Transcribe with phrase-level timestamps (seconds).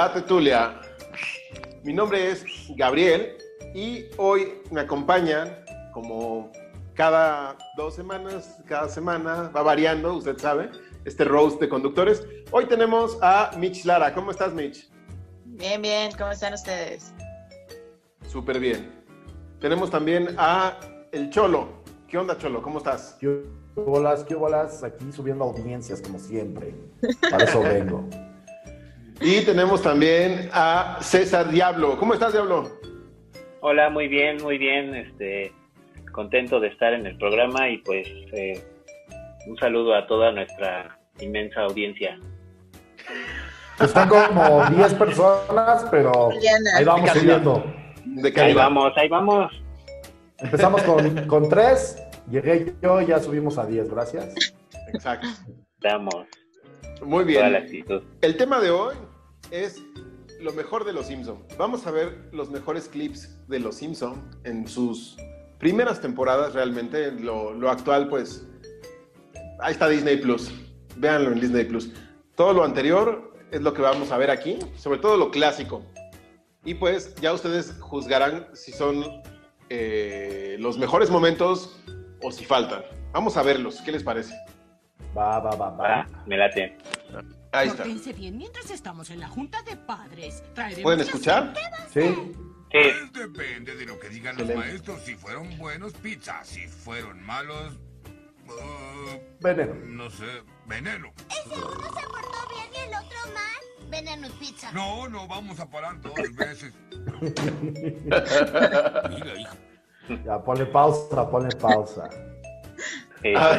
[0.00, 0.80] La Tetulia.
[1.84, 2.42] Mi nombre es
[2.74, 3.36] Gabriel
[3.74, 5.54] y hoy me acompañan
[5.92, 6.50] como
[6.94, 10.70] cada dos semanas, cada semana, va variando, usted sabe,
[11.04, 12.26] este roast de conductores.
[12.50, 14.14] Hoy tenemos a Mitch Lara.
[14.14, 14.90] ¿Cómo estás, Mitch?
[15.44, 17.12] Bien, bien, ¿cómo están ustedes?
[18.26, 19.04] Súper bien.
[19.60, 20.80] Tenemos también a
[21.12, 21.82] El Cholo.
[22.08, 22.62] ¿Qué onda, Cholo?
[22.62, 23.18] ¿Cómo estás?
[23.20, 23.42] ¿Qué
[23.74, 24.82] bolas, qué bolas?
[24.82, 26.74] Aquí subiendo audiencias, como siempre.
[27.30, 28.08] Para eso vengo.
[29.20, 31.98] Y tenemos también a César Diablo.
[31.98, 32.70] ¿Cómo estás, Diablo?
[33.60, 34.94] Hola, muy bien, muy bien.
[34.94, 35.52] Este,
[36.12, 38.62] contento de estar en el programa y pues eh,
[39.46, 42.18] un saludo a toda nuestra inmensa audiencia.
[43.78, 46.30] Están como 10 personas, pero
[46.76, 47.64] ahí vamos subiendo.
[48.06, 49.52] De Ahí vamos, ahí vamos.
[50.38, 54.34] Empezamos con, con 3, llegué yo, ya subimos a 10, gracias.
[54.94, 55.28] Exacto.
[55.80, 56.14] Damos
[57.02, 57.62] Muy toda la bien.
[57.62, 58.02] actitud.
[58.22, 58.94] El tema de hoy
[59.50, 59.82] es
[60.40, 61.44] lo mejor de los Simpson.
[61.58, 65.16] Vamos a ver los mejores clips de los Simpson en sus
[65.58, 67.12] primeras temporadas realmente.
[67.12, 68.46] Lo, lo actual, pues,
[69.60, 70.50] ahí está Disney Plus.
[70.96, 71.92] Véanlo en Disney Plus.
[72.34, 75.82] Todo lo anterior es lo que vamos a ver aquí, sobre todo lo clásico.
[76.64, 79.04] Y pues ya ustedes juzgarán si son
[79.70, 81.80] eh, los mejores momentos
[82.22, 82.82] o si faltan.
[83.12, 83.80] Vamos a verlos.
[83.82, 84.34] ¿Qué les parece?
[85.16, 86.06] Va, va, va, Va, va.
[86.26, 86.76] me late.
[87.52, 87.82] Ahí está.
[87.82, 90.42] Pórtense bien mientras estamos en la junta de padres.
[90.54, 91.52] Traeremos ¿Pueden escuchar?
[91.92, 92.32] Sí, Sí,
[92.70, 94.70] Pues depende de lo que digan los Excelente.
[94.70, 95.00] maestros.
[95.02, 96.44] Si fueron buenos, pizza.
[96.44, 97.72] Si fueron malos,
[98.46, 99.74] uh, veneno.
[99.86, 100.26] no sé,
[100.66, 101.12] veneno.
[101.46, 103.90] Uno se portó bien y el otro mal.
[103.90, 104.70] Veneno y pizza.
[104.70, 106.72] No, no vamos a parar dos veces.
[108.04, 109.56] Mira, hijo.
[110.24, 112.08] Ya, ponle pausa, ponle pausa.
[113.22, 113.32] sí.
[113.36, 113.58] Ah,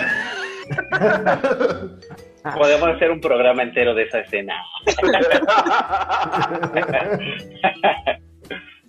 [2.58, 4.56] Podemos hacer un programa entero de esa escena.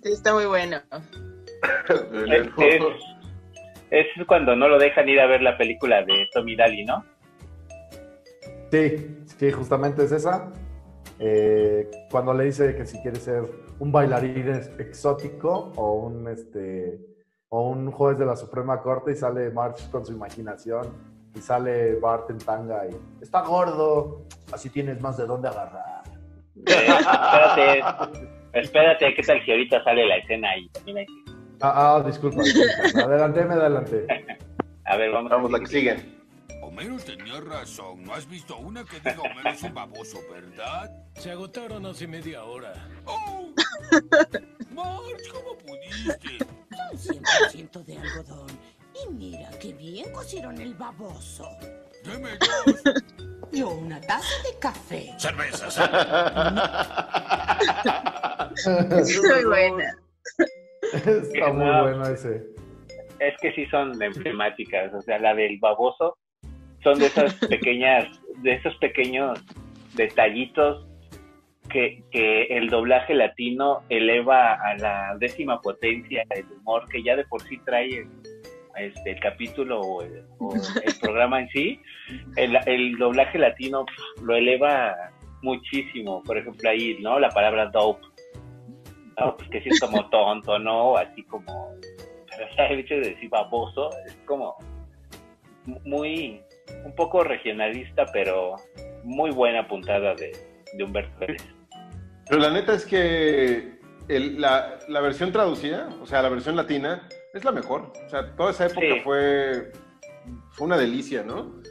[0.03, 0.77] Sí, está muy bueno.
[1.89, 2.83] Es, es-
[3.91, 7.05] es cuando no lo dejan ir a ver la película de Tommy Daly, ¿no?
[8.71, 10.51] Sí, sí, justamente es esa.
[11.19, 13.43] Eh, cuando le dice que si quiere ser
[13.79, 16.99] un bailarín ex- exótico o un este
[17.49, 21.95] o un juez de la Suprema Corte y sale March con su imaginación y sale
[21.95, 26.03] Bart en tanga y está gordo, así tienes más de dónde agarrar.
[26.65, 27.83] Eh, espérate,
[28.53, 30.69] espérate, ¿qué tal si ahorita sale la escena ahí?
[30.87, 31.05] Hay que-
[31.61, 33.05] Ah, ah, disculpa, disculpa.
[33.05, 34.05] Adelante, me adelante.
[34.85, 35.31] A ver, vamos.
[35.31, 35.95] Vamos, la que sigue.
[36.61, 38.03] Homero tenía razón.
[38.03, 40.91] ¿No has visto una que diga Homero es un baboso, verdad?
[41.15, 42.73] Se agotaron hace media hora.
[43.05, 43.47] ¡Oh!
[44.71, 46.37] Marge, ¿cómo pudiste?
[46.97, 48.47] Son 100% de algodón.
[49.07, 51.47] Y mira qué bien cocieron el baboso.
[52.03, 52.29] Deme
[52.65, 52.83] dos.
[53.51, 55.13] Yo una taza de café.
[55.17, 55.79] Cervezas.
[58.55, 59.97] Es muy buena.
[60.93, 61.81] Está muy Ah.
[61.81, 62.43] bueno ese.
[63.19, 66.17] Es que sí son emblemáticas, o sea, la del baboso
[66.83, 68.05] son de esas pequeñas,
[68.41, 69.39] de esos pequeños
[69.95, 70.85] detallitos
[71.69, 77.23] que, que el doblaje latino eleva a la décima potencia el humor que ya de
[77.25, 78.07] por sí trae el,
[78.77, 80.53] este, el capítulo o el, o
[80.83, 81.81] el programa en sí.
[82.35, 83.85] El, el doblaje latino
[84.21, 84.95] lo eleva
[85.41, 86.23] muchísimo.
[86.23, 87.19] Por ejemplo, ahí, ¿no?
[87.19, 88.05] La palabra dope.
[89.19, 89.37] ¿no?
[89.37, 90.97] Pues que sí es como tonto, ¿no?
[90.97, 91.73] Así como
[92.35, 94.57] pero o sea, el hecho de decir baboso es como
[95.85, 96.41] muy,
[96.83, 98.55] un poco regionalista, pero
[99.03, 100.31] muy buena puntada de,
[100.73, 101.43] de Humberto Vélez.
[102.27, 103.73] Pero la neta es que
[104.07, 107.91] el- la, la versión traducida, o sea, la versión latina, es la mejor.
[108.05, 108.99] O sea, toda esa época Sí.
[109.03, 109.71] fue,
[110.51, 111.61] fue una delicia, ¿no?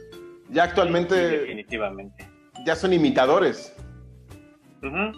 [0.49, 2.27] Ya Sí, actualmente definitivamente.
[2.65, 3.73] ya son imitadores,
[4.83, 5.11] Ujú.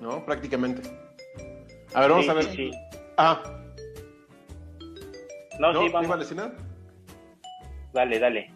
[0.00, 0.24] ¿no?
[0.24, 0.82] Prácticamente.
[1.92, 2.44] A ver, vamos Sí, a ver.
[2.46, 2.70] sí, sí.
[3.16, 3.42] Ah,
[5.60, 5.80] No, ¿no?
[5.82, 6.06] sí, ¿No vamos.
[6.06, 6.52] iba a decir nada?
[7.92, 8.50] Dale, dale.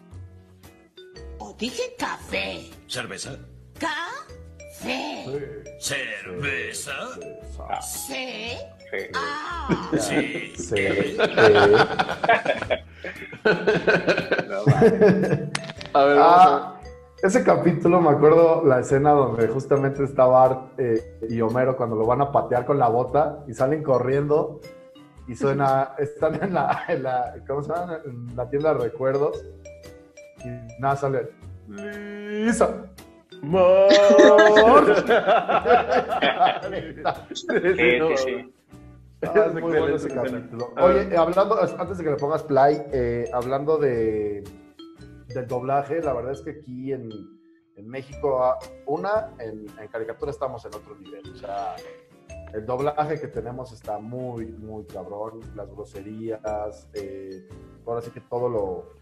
[1.37, 2.69] O dije café.
[2.87, 3.37] ¿Cerveza?
[3.79, 5.63] Café.
[5.79, 6.93] ¿Cerveza?
[7.69, 7.81] Ah.
[7.81, 8.57] C.
[8.91, 8.97] Sí.
[9.13, 9.89] A.
[9.97, 10.51] Sí.
[10.55, 10.75] Sí, sí.
[14.49, 14.79] No, va.
[15.93, 16.17] A ver, vamos a ver.
[16.19, 16.79] Ah,
[17.21, 22.05] ese capítulo me acuerdo la escena donde justamente está Bart eh, y Homero cuando lo
[22.05, 24.61] van a patear con la bota y salen corriendo
[25.27, 27.99] y suena, están en la, en la ¿cómo se llama?
[28.05, 29.43] En la tienda de recuerdos
[30.43, 30.47] y
[30.81, 31.29] nada sale.
[31.67, 32.69] Lisa.
[37.33, 37.45] Sí,
[37.77, 38.53] sí, sí.
[39.21, 40.73] Ah, es muy bueno ese capítulo.
[40.81, 44.43] Oye, hablando, antes de que le pongas play, eh, hablando de
[45.27, 47.09] del doblaje, la verdad es que aquí en,
[47.75, 48.57] en México, ah,
[48.87, 51.21] una, en, en caricatura estamos en otro nivel.
[51.33, 51.75] O sea,
[52.53, 55.41] el doblaje que tenemos está muy, muy cabrón.
[55.55, 57.47] Las groserías, eh,
[57.85, 58.93] ahora sí que todo lo,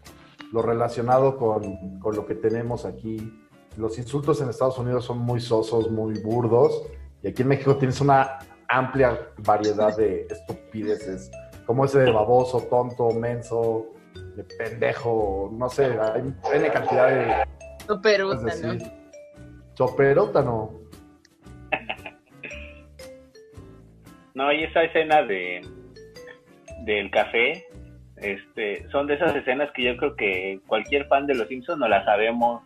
[0.52, 3.46] lo relacionado con, con lo que tenemos aquí.
[3.76, 6.82] Los insultos en Estados Unidos son muy sosos, muy burdos.
[7.22, 8.38] Y aquí en México tienes una
[8.68, 11.30] amplia variedad de estupideces,
[11.66, 13.86] como ese de baboso, tonto, menso,
[14.36, 16.22] de pendejo, no sé, hay
[16.54, 17.44] N cantidad de
[17.86, 18.72] Superuta, es ¿no?
[18.72, 18.92] decir,
[19.74, 20.72] Choperótano.
[24.34, 25.62] No, y esa escena de
[26.84, 27.66] del café,
[28.16, 31.88] este, son de esas escenas que yo creo que cualquier fan de Los Simpsons no
[31.88, 32.62] la sabemos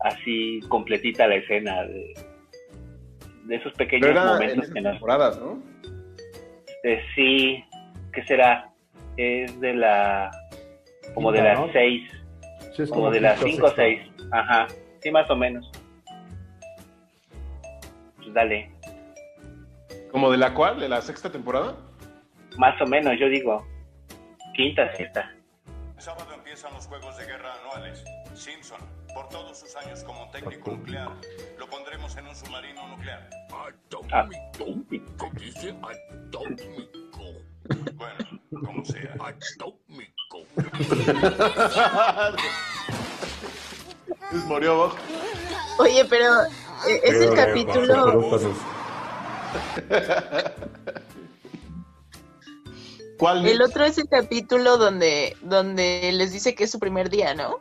[0.00, 2.14] así completita la escena de,
[3.44, 5.62] de esos pequeños Pero era en momentos esas que nos temporadas, ¿no?
[7.14, 7.64] Sí,
[8.12, 8.68] ¿qué será?
[9.16, 10.30] Es de la.
[11.14, 11.72] como de las ¿no?
[11.72, 12.10] seis,
[12.74, 14.00] Sí, es como de las cinco o seis.
[14.30, 14.66] Ajá,
[15.00, 15.70] sí, más o menos.
[18.16, 18.70] Pues dale,
[20.10, 20.78] ¿Como de la cual?
[20.80, 21.74] ¿De la sexta temporada?
[22.58, 23.66] más o menos, yo digo.
[24.54, 25.32] Quinta, sexta.
[25.96, 28.04] Sábado empiezan los Juegos de Guerra anuales.
[28.34, 28.78] Simpson,
[29.14, 31.12] por todos sus años como técnico nuclear,
[31.58, 33.28] lo pondremos en un submarino nuclear.
[34.12, 35.30] Atómico.
[35.38, 37.22] Dice atómico.
[37.94, 39.14] Bueno, como sea.
[39.20, 40.38] Atómico.
[44.32, 44.94] Es murió vos.
[45.78, 46.44] Oye, pero
[46.88, 48.30] eh, es el Pero, capítulo.
[53.18, 53.46] ¿Cuál?
[53.46, 57.60] El otro es el capítulo donde, donde les dice que es su primer día, ¿no?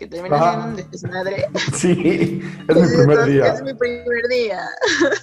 [0.00, 0.62] Que termina Ajá.
[0.62, 1.46] siendo un desmadre.
[1.74, 3.46] Sí, es mi primer Entonces, día.
[3.52, 4.60] Es mi primer día.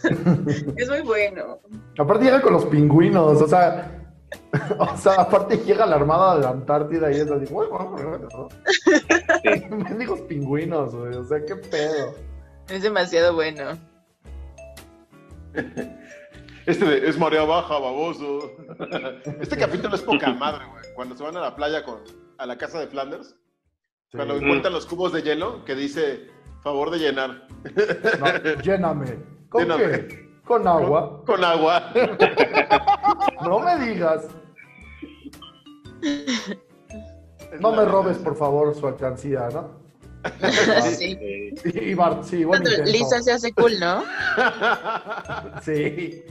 [0.77, 1.59] es muy bueno.
[1.97, 3.91] Aparte llega con los pingüinos, o sea,
[4.77, 8.19] o sea, aparte llega la armada de la Antártida y es así, "Uy, bueno, bueno,
[8.31, 9.77] ¿no?".
[9.77, 12.13] Mendigos pingüinos, güey, o sea, qué pedo.
[12.69, 13.79] Es demasiado bueno.
[16.67, 18.51] Este de, es marea baja, baboso.
[19.41, 20.83] Este capítulo es poca madre, güey.
[20.93, 21.97] Cuando se van a la playa con,
[22.37, 23.35] a la casa de Flanders,
[24.09, 24.15] Sí.
[24.15, 26.29] cuando encuentran los cubos de hielo, que dice,
[26.63, 27.47] favor de llenar.
[28.19, 29.17] No, lléname.
[29.49, 30.07] ¿Con Lléname.
[30.07, 30.29] qué?
[30.45, 31.23] Con agua.
[31.25, 31.91] Con agua.
[33.43, 34.27] No me digas.
[37.59, 39.85] No me robes, por favor, su alcancía, ¿no?
[40.83, 41.53] sí.
[41.63, 42.63] Y Bart, sí, buen.
[42.85, 44.03] Lisa se hace cool, ¿no?
[45.61, 46.23] Sí.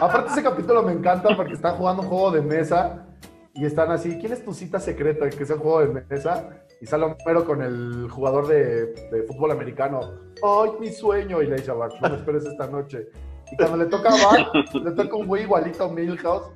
[0.00, 3.06] Aparte ese capítulo me encanta porque están jugando un juego de mesa
[3.54, 5.28] y están así, ¿quién es tu cita secreta?
[5.28, 6.48] Que es el juego de mesa
[6.80, 10.00] y sale Homero con el jugador de, de fútbol americano.
[10.42, 11.42] ¡Ay, mi sueño!
[11.42, 13.08] Y le dice a Bart, no me esperes esta noche.
[13.52, 16.50] Y cuando le toca a Bart, le toca un güey igualito a Milhouse.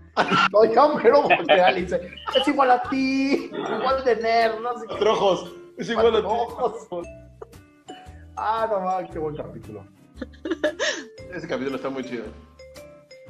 [0.52, 2.00] Oiga, Homero voltea y dice,
[2.34, 4.96] es igual a ti, igual de nerd, no sé qué.
[4.96, 5.52] Trojos.
[5.76, 7.08] Es igual a ti.
[8.36, 9.84] Ah, no mames, qué buen capítulo.
[11.32, 12.24] Ese capítulo está muy chido.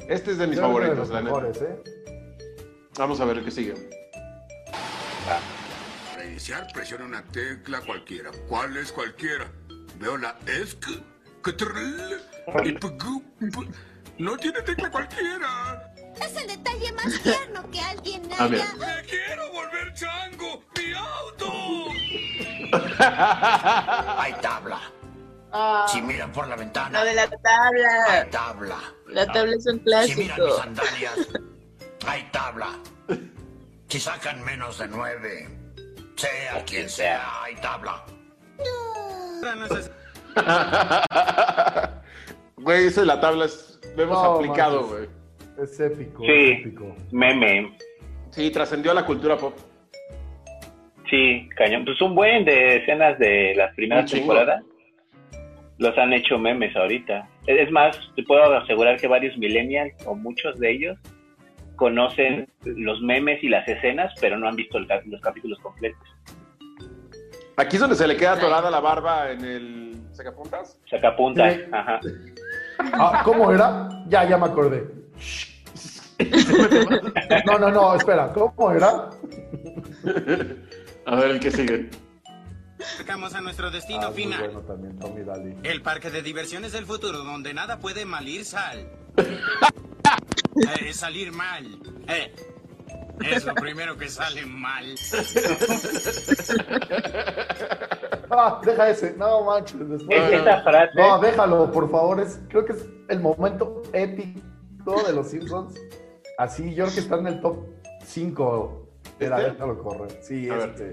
[0.08, 1.35] Este es de mis Yo que de favoritos, los la neta.
[1.35, 1.82] mejores, ¿eh?
[2.98, 3.74] Vamos a ver el que sigue.
[6.12, 8.30] Para iniciar, presiona una tecla cualquiera.
[8.48, 9.46] ¿Cuál es cualquiera?
[9.98, 10.84] Veo la ESC,
[11.42, 12.20] CTRL
[12.64, 13.22] y PG.
[14.18, 15.92] No tiene tecla cualquiera.
[16.20, 18.62] Es el detalle más tierno que alguien A ver.
[18.62, 18.74] haya.
[18.76, 20.62] ¡Me quiero volver chango!
[20.76, 21.52] ¡Mi auto!
[24.18, 24.80] Hay tabla.
[25.88, 28.28] Si miran por la ventana, Lo de la hay tabla.
[28.30, 28.78] tabla.
[29.08, 30.56] La tabla es un Si miran mis clásico.
[30.58, 31.28] sandalias,
[32.06, 32.68] hay tabla.
[33.88, 35.48] Si sacan menos de nueve,
[36.16, 38.02] sea quien sea, hay tabla.
[42.56, 45.06] Güey, ese de la tabla es, lo hemos No, aplicado, güey.
[45.62, 46.32] Es épico, Sí.
[46.32, 46.96] es épico.
[47.12, 47.76] meme.
[48.30, 49.54] Sí, trascendió a la cultura pop.
[51.08, 51.84] Sí, cañón.
[51.84, 54.62] Pues un buen de escenas de las primeras temporadas.
[55.78, 57.28] Los han hecho memes ahorita.
[57.46, 60.98] Es más, te puedo asegurar que varios millennials, o muchos de ellos,
[61.76, 66.02] conocen los memes y las escenas, pero no han visto el los capítulos completos.
[67.59, 70.78] Aquí es donde se le queda atorada la barba en el sacapuntas.
[70.90, 71.61] Sacapunta, Sí.
[71.73, 72.00] ajá.
[72.92, 73.88] Ah, ¿Cómo era?
[74.09, 74.87] Ya, ya me acordé.
[77.47, 79.11] No, no, no, espera, ¿cómo era?
[81.06, 81.90] A ver el que sigue.
[82.99, 84.38] Llegamos a nuestro destino Ah, final.
[84.40, 85.56] bueno también, Tommy Daly.
[85.62, 88.87] El parque de diversiones del futuro, donde nada puede malir sal.
[90.56, 91.66] Eh, salir mal.
[92.08, 92.34] Eh,
[93.25, 94.94] es lo primero que sale mal.
[98.28, 100.18] Ah, deja ese, no manches, después.
[100.18, 100.90] Es esa frase.
[100.96, 105.75] No, déjalo, por favor, es, creo que es el momento épico de los Simpsons.
[106.36, 107.56] Así, yo creo que está en el top
[108.04, 108.88] 5.
[109.20, 109.52] Mira, ¿Este?
[109.52, 110.18] déjalo correr.
[110.22, 110.92] Sí, A ver.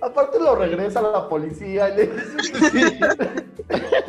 [0.00, 3.44] Aparte lo regresa a la policía y le dice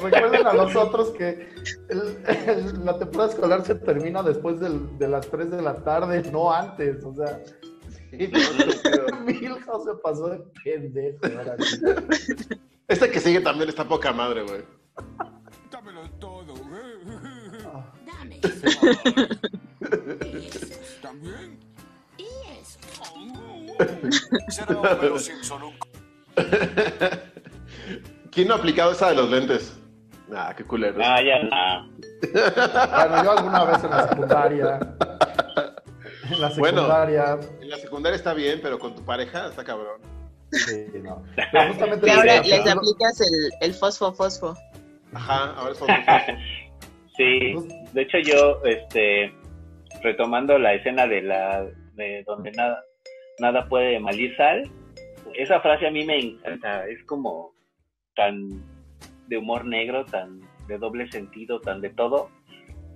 [0.01, 1.49] Recuerden a nosotros que
[1.89, 6.23] el- el- la temporada escolar se termina después del- de las 3 de la tarde,
[6.31, 7.03] no antes.
[7.03, 7.39] O sea,
[8.09, 8.39] Sí, no.
[9.25, 11.19] Milhouse se pasó de pendejo.
[12.87, 14.61] Este que sigue también está poca madre, güey.
[15.69, 16.53] Dámelo todo.
[18.05, 18.39] Dame
[28.31, 29.77] ¿Quién no ha aplicado esa de los lentes?
[30.35, 30.97] Ah, qué culero.
[30.97, 31.89] No, ya no.
[32.31, 34.79] Bueno, yo alguna vez en la secundaria.
[36.29, 36.81] En la Bueno.
[36.81, 37.39] secundaria.
[37.61, 40.01] En la secundaria está bien, pero con tu pareja está cabrón.
[40.51, 41.23] Sí, no.
[41.51, 44.53] Pero justamente ahora les aplicas el, el fosfo fosfo.
[45.13, 46.01] Ajá, ahora es famoso.
[47.15, 47.55] Sí,
[47.93, 49.33] de hecho yo, este,
[50.03, 51.65] retomando la escena de la,
[51.95, 52.83] de donde nada,
[53.39, 54.69] nada puede malir sal,
[55.35, 57.53] esa frase a mí me encanta, es como
[58.15, 58.47] tan
[59.27, 62.29] de humor negro, tan de doble sentido, tan de todo.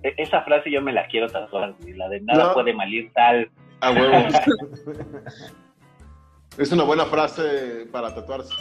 [0.02, 2.54] E- esa frase yo me la quiero tatuar, la de nada No.
[2.54, 3.50] puede malir sal.
[3.80, 4.14] A huevo.
[6.58, 8.52] es una buena frase para tatuarse.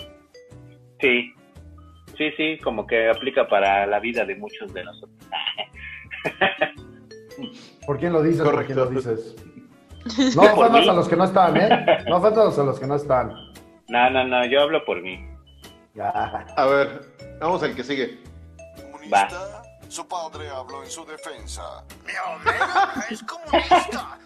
[1.00, 1.34] Sí,
[2.18, 5.18] sí, sí, como que aplica para la vida de muchos de nosotros.
[7.86, 8.42] ¿Por quién lo dices?
[8.42, 8.74] ¿Por Correcto.
[8.74, 9.36] quién lo dices?
[10.36, 12.04] No ofendas a los que no están, ¿eh?
[12.08, 13.34] No ofendas a los que no están.
[13.88, 15.20] No, no, no, yo hablo por mí.
[15.96, 16.08] Ya.
[16.56, 17.02] A ver,
[17.42, 18.24] vamos al que sigue.
[18.82, 19.64] comunista.
[19.90, 21.84] Su padre habló en su defensa.
[22.06, 22.14] Mi
[23.14, 24.18] es comunista.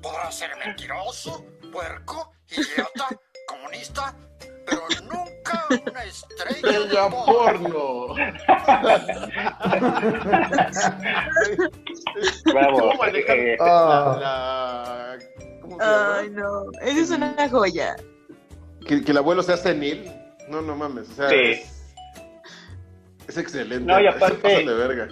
[0.00, 3.08] Podrá ser mentiroso, puerco, idiota,
[3.46, 4.14] comunista,
[4.66, 7.26] pero nunca una estrella de ¡Ella porno.
[7.26, 8.14] porno!
[12.52, 12.78] Bravo.
[12.78, 14.16] ¿Cómo manejar Eh, Ah.
[14.20, 15.18] la, la-
[15.60, 16.16] ¿Cómo se llama?
[16.18, 16.62] Ay, no.
[16.82, 17.96] Esa es una joya.
[18.86, 20.10] Que, que el abuelo sea senil.
[20.48, 21.08] No, no mames.
[21.10, 21.36] O sea, Sí.
[21.36, 21.84] es,
[23.28, 23.84] es excelente.
[23.84, 25.08] No, y aparte- pasan de verga.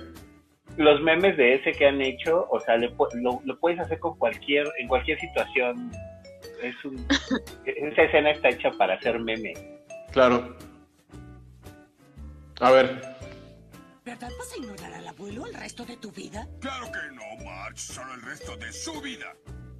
[0.76, 4.16] los memes de ese que han hecho, o sea, le lo, lo puedes hacer con
[4.18, 5.90] cualquier, en cualquier situación.
[6.62, 7.06] Es un,
[7.64, 9.54] esa escena está hecha para hacer meme.
[10.12, 10.56] Claro.
[12.60, 13.00] A ver.
[14.04, 16.46] ¿Verdad vas a ignorar al abuelo el resto de tu vida?
[16.60, 17.78] Claro que no, Marge.
[17.78, 19.32] Solo el resto de su vida.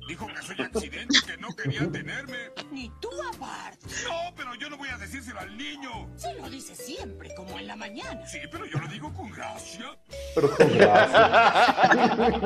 [0.08, 2.50] Dijo que soy accidente, que no quería tenerme.
[2.72, 3.80] Ni tú a Bart.
[4.04, 6.10] No, pero yo no voy a decírselo al niño.
[6.16, 8.26] Se lo dice siempre, como en la mañana.
[8.26, 9.96] Sí, pero yo lo digo con gracia.
[10.34, 12.40] Pero con gracia.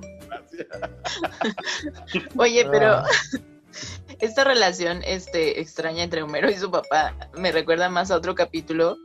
[2.38, 3.04] Oye, pero Ah.
[4.20, 8.96] esta relación este, extraña entre Homero y su papá me recuerda más a otro capítulo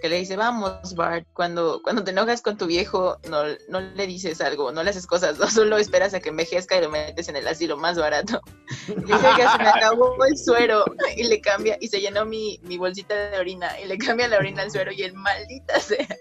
[0.00, 4.06] que le dice, vamos, Bart, cuando, cuando te enojas con tu viejo, no, no le
[4.06, 7.28] dices algo, no le haces cosas, no solo esperas a que envejezca y lo metes
[7.28, 8.40] en el asilo más barato.
[8.86, 10.84] Y dice que se me acabó el suero
[11.16, 14.38] y le cambia, y se llenó mi, mi bolsita de orina, y le cambia la
[14.38, 16.16] orina al suero y el maldita sea.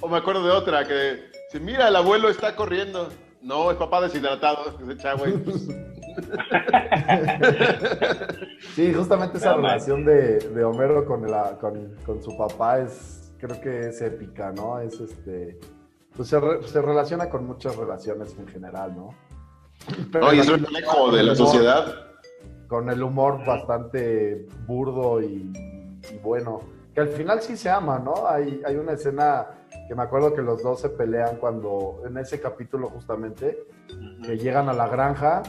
[0.00, 3.08] o me acuerdo de otra que si mira el abuelo está corriendo.
[3.40, 4.76] No, es papá deshidratado.
[4.90, 5.34] echa, güey.
[8.74, 13.60] Sí, justamente esa relación de, de Homero con, la- con, con su papá es, creo
[13.60, 14.80] que es épica, ¿no?
[14.80, 15.58] Es este,
[16.16, 19.10] pues se, re- se relaciona con muchas relaciones en general, ¿no?
[20.10, 21.94] Pero No, y es reflejo de la humor- sociedad.
[22.68, 25.52] Con el humor bastante burdo y,
[26.12, 26.60] y bueno,
[26.94, 28.28] que al final sí se ama, ¿no?
[28.28, 29.46] Hay, hay una escena
[29.88, 33.66] que me acuerdo que los dos se pelean cuando, en ese capítulo justamente,
[34.22, 35.42] que llegan a la granja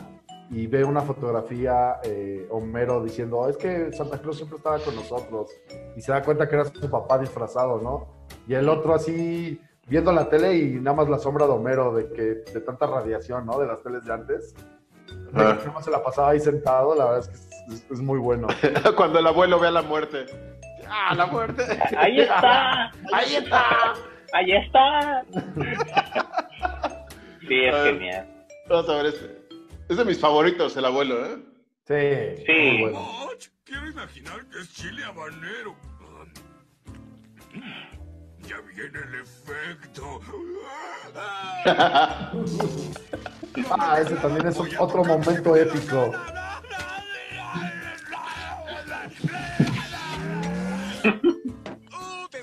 [0.49, 4.95] y ve una fotografía eh, Homero diciendo, "Oh, es que Santa Claus siempre estaba con
[4.95, 5.51] nosotros
[5.95, 8.07] y se da cuenta que era su papá disfrazado, ¿no?
[8.47, 12.09] Y el otro así viendo la tele y nada más la sombra de Homero de
[12.11, 12.21] que
[12.51, 13.59] de tanta radiación, ¿no?
[13.59, 14.55] De las teles de antes.
[15.33, 15.57] Ah.
[15.83, 18.47] se la pasaba ahí sentado, la verdad es que es, es- es muy bueno.
[18.97, 20.25] Cuando el abuelo ve a la muerte.
[20.89, 21.63] ¡Ah, la muerte!
[21.97, 23.93] Ahí está, ¡Ahí está!
[24.33, 25.23] ahí está.
[27.47, 27.93] Sí, es ver.
[27.93, 28.27] genial.
[28.69, 29.45] Vamos a ver este.
[29.89, 31.37] Es de mis favoritos, el abuelo, ¿eh?
[31.87, 32.77] Sí, Sí.
[32.79, 32.99] muy bueno.
[33.27, 35.75] Marge, quiero imaginar que es chile habanero.
[38.47, 40.21] Ya viene el efecto.
[43.71, 46.11] Ah, ese también es otro momento épico.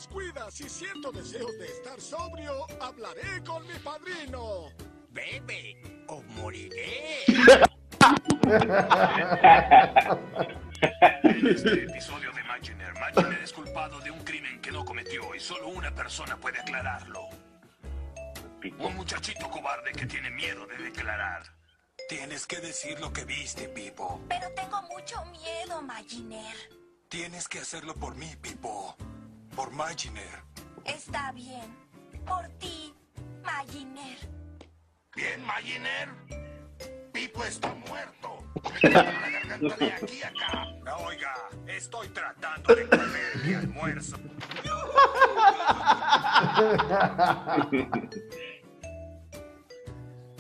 [0.03, 4.73] Descuida, si siento deseos de estar sobrio, hablaré con mi padrino.
[5.11, 7.25] Bebe o moriré.
[11.23, 15.41] En este episodio de Maginer, Maginer es culpado de un crimen que no cometió y
[15.41, 17.29] solo una persona puede aclararlo.
[18.81, 21.45] Un muchachito cobarde que tiene miedo de declarar.
[22.09, 24.21] Tienes que decir lo que viste, Pipo.
[24.29, 26.57] Pero tengo mucho miedo, Maginer.
[27.09, 28.97] Tienes que hacerlo por mí, Pipo.
[29.57, 30.43] Por Maginer.
[30.85, 31.75] Está bien.
[32.27, 32.95] Por ti,
[33.45, 34.19] Maginer.
[35.15, 36.09] Bien, Maginer.
[37.13, 38.39] Pipo está muerto.
[38.83, 40.67] Me la garganta de aquí a acá.
[41.05, 41.35] Oiga,
[41.67, 44.17] estoy tratando de comer mi almuerzo.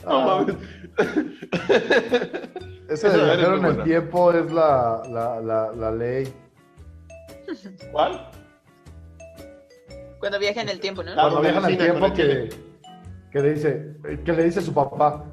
[0.04, 0.56] No mames.
[2.88, 6.34] Ese de muy en el tiempo es la, la, la, la ley.
[7.92, 8.28] ¿Cuál?
[10.22, 11.14] Cuando viaja en el tiempo, ¿no?
[11.14, 12.48] Cuando el viajan al cine, tiempo el que,
[13.32, 15.24] que le dice, que le dice a su papá,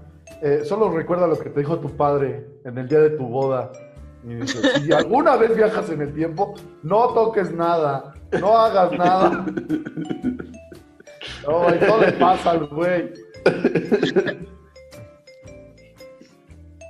[0.41, 3.71] eh, solo recuerda lo que te dijo tu padre en el día de tu boda.
[4.23, 9.45] Y dice, si alguna vez viajas en el tiempo, no toques nada, no hagas nada.
[11.47, 13.13] No, y todo le pasa al güey.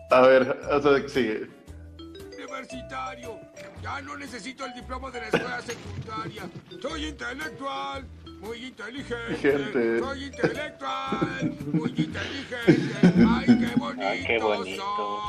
[0.10, 1.50] A ver, o sea, sigue.
[2.72, 3.40] Universitario.
[3.82, 6.44] Ya no necesito el diploma de la escuela secundaria.
[6.82, 8.06] Soy intelectual.
[8.42, 9.36] Muy inteligente.
[9.42, 10.00] Gente.
[10.00, 11.56] Soy intelectual.
[11.74, 12.96] Muy inteligente.
[13.28, 14.06] Ay, qué bonito.
[14.08, 14.84] Ay, qué bonito.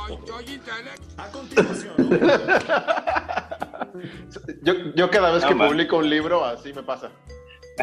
[0.06, 1.16] Soy, soy intelectual.
[1.18, 1.94] A continuación,
[4.62, 5.68] Yo, yo cada vez No, que man.
[5.68, 7.10] publico un libro, así me pasa.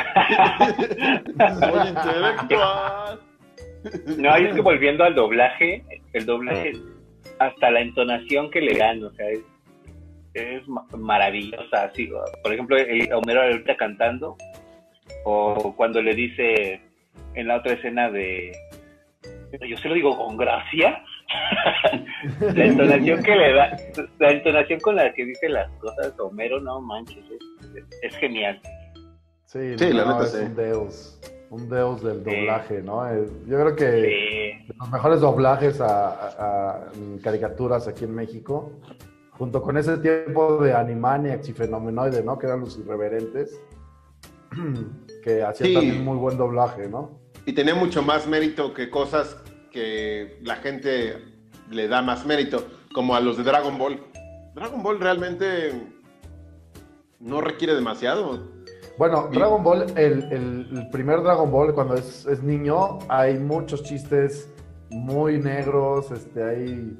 [1.60, 3.20] Soy intelectual.
[4.18, 6.74] No, y es que volviendo al doblaje, el doblaje,
[7.40, 9.40] hasta la entonación que le dan, o sea, es,
[10.34, 11.84] es ma- maravillosa.
[11.84, 12.10] Así,
[12.44, 14.36] por ejemplo, el Homero ahorita cantando,
[15.26, 16.82] o cuando le dice
[17.36, 18.52] en la otra escena de.
[19.68, 21.02] Yo se lo digo con gracia.
[22.56, 23.78] la entonación que le da,
[24.20, 27.24] la entonación con la que dice las cosas, Homero, no manches,
[27.76, 28.60] es, es genial.
[29.46, 30.54] Sí, Sí, la no, neta, es sí.
[31.50, 32.24] Un deus, del Sí.
[32.26, 33.08] doblaje, ¿no?
[33.10, 34.74] Eh, Yo creo que Sí.
[34.78, 38.72] los mejores doblajes a, a- a- en caricaturas aquí en México,
[39.32, 42.38] junto con ese tiempo de Animaniacs y Fenomenoide, ¿no?
[42.38, 43.60] Que eran los irreverentes,
[45.24, 45.74] que hacían Sí.
[45.76, 47.12] también muy buen doblaje, ¿no?
[47.46, 49.38] Y tenía mucho más mérito que cosas
[49.72, 51.18] que la gente
[51.70, 54.02] le da más mérito, como a los de Dragon Ball.
[54.56, 55.72] Dragon Ball realmente
[57.20, 58.57] no requiere demasiado.
[58.98, 59.30] Bueno.
[59.32, 64.50] Dragon Ball, el, el- el primer Dragon Ball, cuando es, es niño, hay muchos chistes
[64.90, 66.98] muy negros, este, hay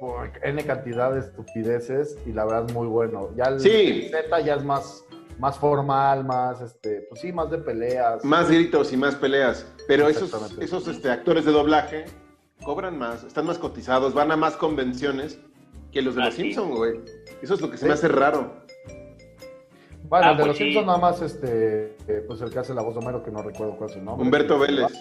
[0.00, 3.30] por N cantidad de estupideces y la verdad es muy bueno.
[3.36, 4.08] Ya el Sí.
[4.10, 5.04] Z ya es más,
[5.38, 8.24] más formal, más, este, pues sí, más de peleas.
[8.24, 9.66] Más gritos y más peleas.
[9.88, 12.04] Pero esos, esos este, actores de doblaje
[12.62, 15.38] cobran más, están más cotizados, van a más convenciones
[15.90, 16.34] que los de los.
[16.34, 17.00] Simpsons, güey.
[17.42, 17.88] Eso es lo que se Sí.
[17.88, 18.63] me hace raro.
[20.14, 20.64] Bueno, Ah, el de pues los sí.
[20.66, 23.42] Simpsons nada más, este, eh, pues el que hace la voz de Homero, que no
[23.42, 24.24] recuerdo cuál es su nombre.
[24.24, 24.92] Humberto que- Vélez.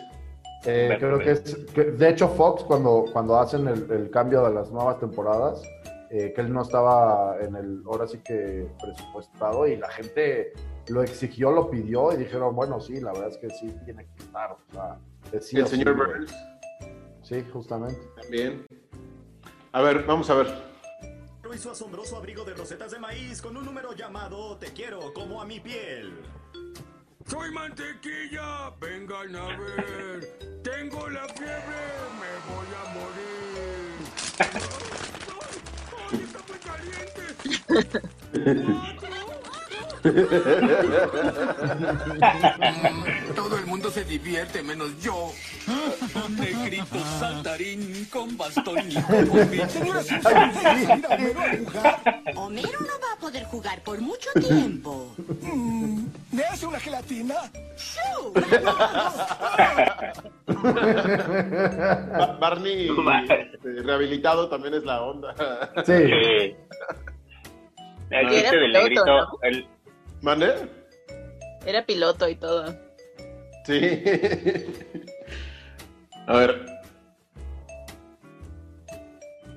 [0.66, 4.44] Eh, Humberto creo que es, que- de hecho Fox cuando, cuando hacen el, el cambio
[4.44, 5.62] de las nuevas temporadas,
[6.10, 10.54] eh, que él no estaba en el, ahora sí que presupuestado y la gente
[10.88, 14.24] lo exigió, lo pidió y dijeron, bueno, sí, la verdad es que sí tiene que
[14.24, 14.54] estar.
[14.54, 14.98] O sea,
[15.32, 16.08] es sí el o sí, señor güey.
[16.08, 16.34] Burns
[17.22, 18.00] Sí, justamente.
[18.20, 18.66] también.
[19.74, 20.73] A ver, vamos a ver.
[21.54, 25.42] Y su asombroso abrigo de rosetas de maíz con un número llamado Te quiero como
[25.42, 26.14] a mi piel.
[27.28, 30.62] Soy mantequilla, vengan a ver.
[30.64, 31.82] Tengo la fiebre,
[32.20, 34.00] me voy a morir.
[35.42, 35.58] ¡Ay,
[36.12, 37.24] ay, está muy caliente!
[43.36, 45.32] Todo el mundo se divierte, menos yo.
[46.30, 48.98] Negrito saltarín con bastón y
[52.36, 55.16] Homero no va a poder jugar por mucho tiempo.
[56.32, 57.36] ¿Me hace una gelatina?
[62.42, 62.90] Barney
[63.54, 65.34] este, rehabilitado también es la onda.
[65.86, 65.94] Sí.
[65.94, 66.56] Sí.
[68.10, 69.40] El del negrito, ¿no?
[69.42, 69.66] el,
[70.24, 70.70] ¿Mande?
[71.66, 72.74] Era piloto y todo.
[73.66, 74.04] Sí.
[76.28, 76.66] A ver.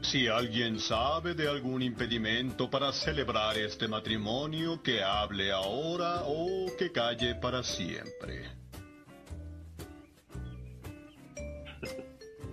[0.02, 6.90] Si alguien sabe de algún impedimento para celebrar este matrimonio, que hable ahora o que
[6.90, 8.50] calle para siempre.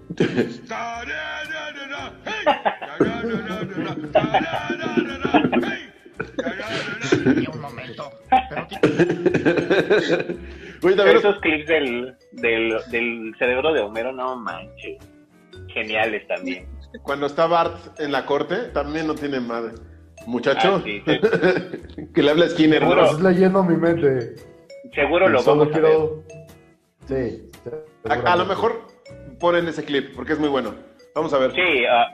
[7.54, 8.12] Un momento.
[10.82, 14.98] También esos clips del, del, del cerebro de Homero, no manches.
[15.74, 16.68] Geniales también.
[17.04, 19.74] cuando está Bart en la corte, también no tiene madre.
[20.28, 21.20] Muchacho, Ah, sí, sí.
[22.14, 22.90] que le habla a Skinner, ¿no?
[22.90, 23.06] Seguro.
[23.06, 24.36] Estás leyendo mi mente.
[24.94, 26.00] Seguro lo vamos a ver.
[27.08, 27.50] Sí,
[28.06, 28.88] a lo mejor
[29.40, 30.74] ponen ese clip porque es muy bueno.
[31.16, 31.52] Vamos a ver.
[31.54, 32.08] Sí, ah,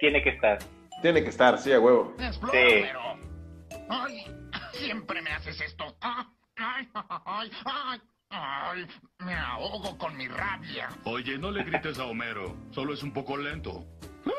[0.00, 0.58] tiene que estar.
[1.04, 2.14] Tiene que estar, sí, a huevo.
[2.18, 2.66] Explora, Sí.
[2.78, 3.00] Homero.
[3.90, 4.24] Ay,
[4.72, 5.84] siempre me haces esto.
[6.00, 6.24] Ay,
[6.56, 6.88] ay,
[7.66, 8.86] ay, ay,
[9.18, 10.88] me ahogo con mi rabia.
[11.04, 12.56] Oye, no le grites a Homero.
[12.70, 13.84] Solo es un poco lento.
[14.24, 14.30] Ah,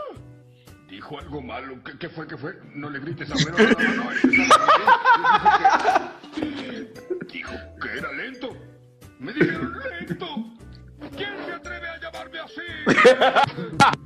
[0.88, 1.84] Dijo algo malo.
[1.84, 2.26] ¿Qué, qué fue?
[2.28, 2.54] ¿Qué fue?
[2.74, 3.58] No le grites a Homero.
[3.60, 4.10] No, no, no.
[7.32, 8.58] Dijo que era lento.
[9.20, 10.28] Me dijeron lento.
[11.16, 12.62] ¿Quién se atreve a llamarme así?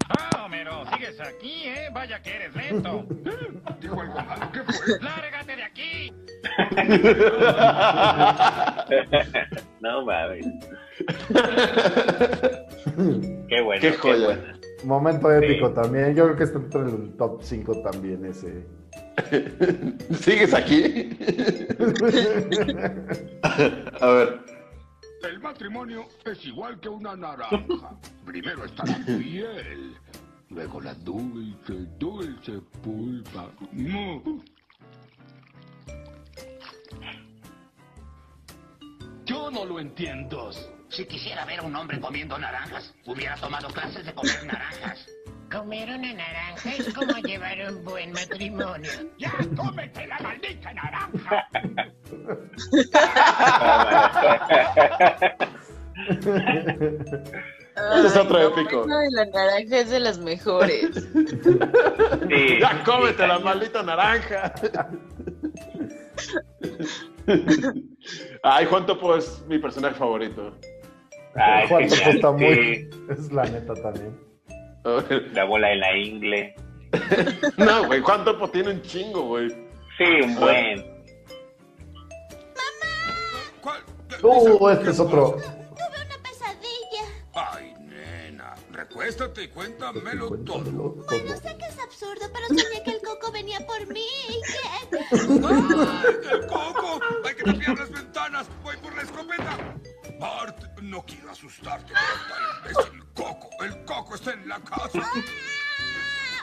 [0.09, 1.89] Ah, Homero, sigues aquí, ¿eh?
[1.93, 3.05] Vaya que eres lento.
[3.79, 4.51] Dijo algo malo.
[4.51, 4.99] ¿Qué fue?
[5.01, 6.13] ¡Lárgate de aquí!
[9.81, 10.45] no mames.
[13.47, 13.81] Qué bueno.
[13.81, 14.25] Qué joya.
[14.25, 14.59] buena.
[14.83, 16.13] Momento épico también.
[16.15, 18.65] Yo creo que está entre el top 5 también ese.
[20.19, 21.17] ¿Sigues aquí?
[24.01, 24.39] a ver.
[25.23, 27.97] El matrimonio es igual que una naranja.
[28.25, 29.97] Primero está la piel,
[30.49, 33.51] luego la dulce, dulce pulpa.
[33.71, 34.39] Mm.
[39.25, 40.51] Yo no lo entiendo.
[40.89, 45.07] Si quisiera ver a un hombre comiendo naranjas, hubiera tomado clases de comer naranjas.
[45.51, 48.91] Comer una naranja es como llevar un buen matrimonio.
[49.17, 51.47] ¡Ya, cómete la maldita naranja!
[57.95, 58.85] Ese es otro épico.
[58.85, 60.89] y la naranja es de las mejores.
[62.29, 64.53] Sí, Ya cómete la maldita naranja.
[68.43, 70.55] Ay, Juan Topo es mi personaje favorito.
[71.35, 72.55] Ay, Juan Topo está muy.
[72.55, 72.89] sí.
[73.09, 74.28] Es la neta también.
[75.33, 76.55] La bola en la ingle.
[77.57, 79.49] No, güey, Juan Topo tiene un chingo, güey.
[79.97, 81.03] Sí, un buen.
[83.61, 83.81] ¿Cuál?
[84.23, 85.33] Uh, este es otro.
[85.33, 87.05] Tuve una pesadilla.
[87.35, 90.63] Ay, nena, recuéstate y cuéntamelo todo.
[91.07, 94.07] Bueno, sé que es absurdo, pero soñé que el coco venía por mí.
[94.81, 95.01] ¡Ay,
[96.31, 96.99] el coco!
[97.25, 98.47] ¡Hay que tapiar las ventanas!
[98.63, 99.57] ¡Voy por la escopeta!
[100.19, 104.99] Bart, no quiero asustarte, pero tal vez el coco, el coco está en la casa.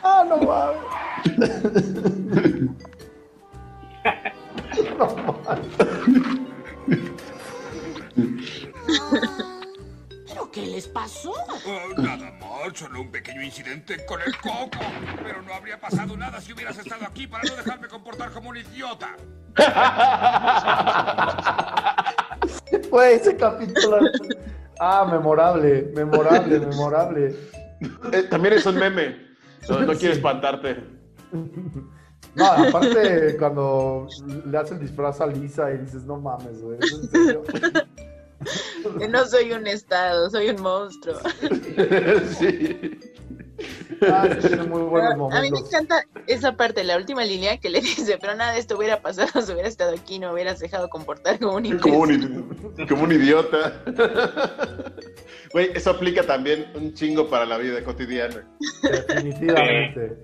[0.02, 0.80] Ah, no mames.
[4.98, 5.06] no
[5.44, 5.66] mames.
[10.26, 11.32] ¿Pero qué les pasó?
[11.32, 14.78] Oh, nada más, solo un pequeño incidente con el coco.
[15.22, 18.56] Pero no habría pasado nada si hubieras estado aquí para no dejarme comportar como un
[18.56, 19.14] idiota.
[22.96, 23.98] Güey, ese capítulo.
[24.80, 27.36] Ah, memorable, memorable, memorable.
[28.10, 29.18] Eh, también es un meme.
[29.68, 30.18] No, no quiero Sí.
[30.18, 30.82] espantarte.
[32.34, 34.08] No, aparte cuando
[34.46, 36.78] le hace el disfraz a Lisa y dices, no mames, güey,
[39.10, 41.16] no soy un estado, soy un monstruo.
[42.38, 42.98] sí.
[44.02, 44.28] Ah,
[44.68, 48.34] muy buenos A mí me encanta esa parte, la última línea que le dice, pero
[48.34, 51.78] nada de esto hubiera pasado si hubiera estado aquí, no hubieras dejado comportar como un
[51.80, 53.82] Como un, como un idiota.
[55.52, 58.46] Güey, eso aplica también un chingo para la vida cotidiana.
[58.82, 60.18] Definitivamente.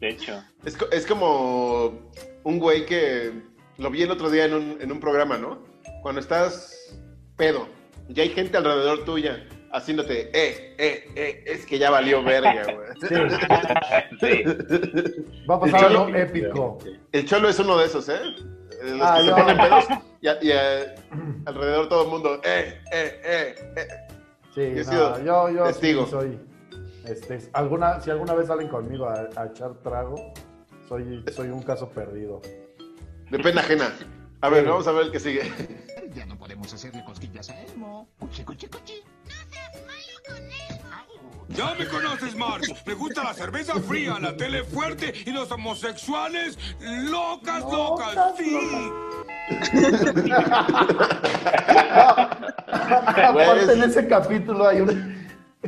[0.00, 0.44] De hecho.
[0.64, 2.10] Es, es como
[2.44, 3.32] un güey que
[3.78, 5.64] lo vi el otro día en un, en un programa, ¿no?
[6.02, 6.94] Cuando estás
[7.36, 7.66] pedo
[8.08, 12.88] y hay gente alrededor tuya haciéndote, eh, eh, eh, es que ya valió verga, güey.
[14.20, 14.44] Sí.
[15.48, 16.78] Va a pasar algo épico.
[17.12, 18.20] El cholo es uno de esos, ¿eh?
[18.84, 19.84] Los Ah, que se yo- ponen pedos
[20.20, 20.94] y, a- y a-
[21.46, 23.88] alrededor todo el mundo, eh, eh, eh, eh.
[24.54, 26.06] Sí, Yo no, sido yo, yo sí testigo.
[26.06, 26.38] soy.
[27.06, 30.32] Este, alguna, si alguna vez salen conmigo a, a echar trago,
[30.88, 32.40] soy, soy un caso perdido.
[33.30, 33.92] De pena ajena.
[34.42, 35.50] A ver, vamos a ver el que sigue.
[36.14, 38.08] Ya no podemos hacerle cosquillas a Elmo.
[38.18, 38.94] Cuchi, cuchi, cuchi.
[41.54, 42.74] Ya me conoces, Marge.
[42.86, 48.16] Me gusta la cerveza fría, la tele fuerte y los homosexuales locas, locas.
[48.38, 48.90] Sí.
[52.68, 55.22] Aparte en ese capítulo hay un...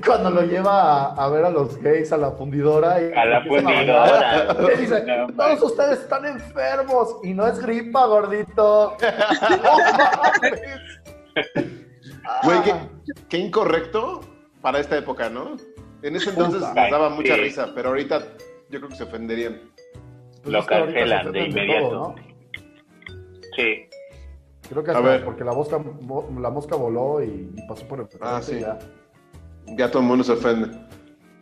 [0.05, 3.44] Cuando lo lleva a, a ver a los gays a la fundidora y A la
[3.44, 4.40] fundidora.
[4.40, 8.97] hablar, le dice, No, todos ustedes están enfermos y no es gripa, gordito.
[9.51, 9.77] No
[10.42, 10.61] mames.
[12.42, 12.75] Güey, qué,
[13.29, 14.20] qué incorrecto
[14.61, 15.57] para esta época, ¿no?
[16.04, 16.82] En ese entonces Puta.
[16.82, 17.40] les daba mucha Sí.
[17.40, 18.20] risa, pero ahorita
[18.70, 19.60] yo creo que se ofenderían.
[20.42, 21.88] Pues Lo cancelan de inmediato.
[21.88, 22.14] todo, ¿no?
[23.56, 23.88] Sí.
[24.68, 25.24] Creo que A hasta ver.
[25.24, 28.60] porque la mosca, mo- la mosca voló y, y pasó por el Ah, sí.
[28.60, 28.78] ya.
[29.76, 30.76] Ya todo el mundo se ofende.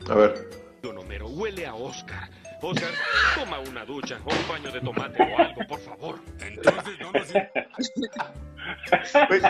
[0.09, 0.49] A ver.
[0.83, 2.31] Don Homero, huele a Oscar.
[2.61, 2.91] Oscar,
[3.37, 6.17] toma una ducha o un baño de tomate o algo, por favor.
[6.41, 7.33] Entonces no nos...
[9.29, 9.41] Güey,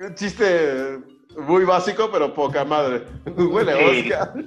[0.00, 0.98] un chiste
[1.38, 3.02] Muy básico, pero poca madre.
[3.36, 4.10] Huele a Sí.
[4.12, 4.44] Oscar.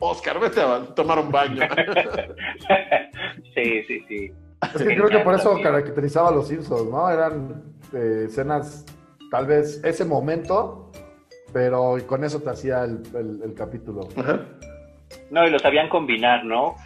[0.00, 1.62] Oscar, vete a tomar un baño.
[3.54, 4.32] Sí, sí, sí.
[4.74, 7.10] Es que creo que por eso caracterizaba a los Simpsons, ¿no?
[7.10, 8.84] Eran eh, escenas,
[9.30, 10.92] tal vez ese momento,
[11.52, 14.08] pero con eso te hacía el, el- el capítulo.
[15.30, 16.76] No, y lo sabían combinar, ¿no?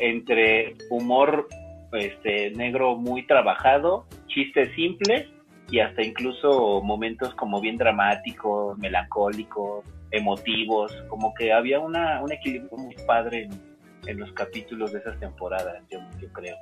[0.00, 1.48] Entre humor
[1.92, 5.26] este negro muy trabajado, chistes simples
[5.70, 12.76] y hasta incluso momentos como bien dramáticos, melancólicos, emotivos, como que había una, un equilibrio
[12.76, 16.56] muy padre en, en los capítulos de esas temporadas, yo, yo creo.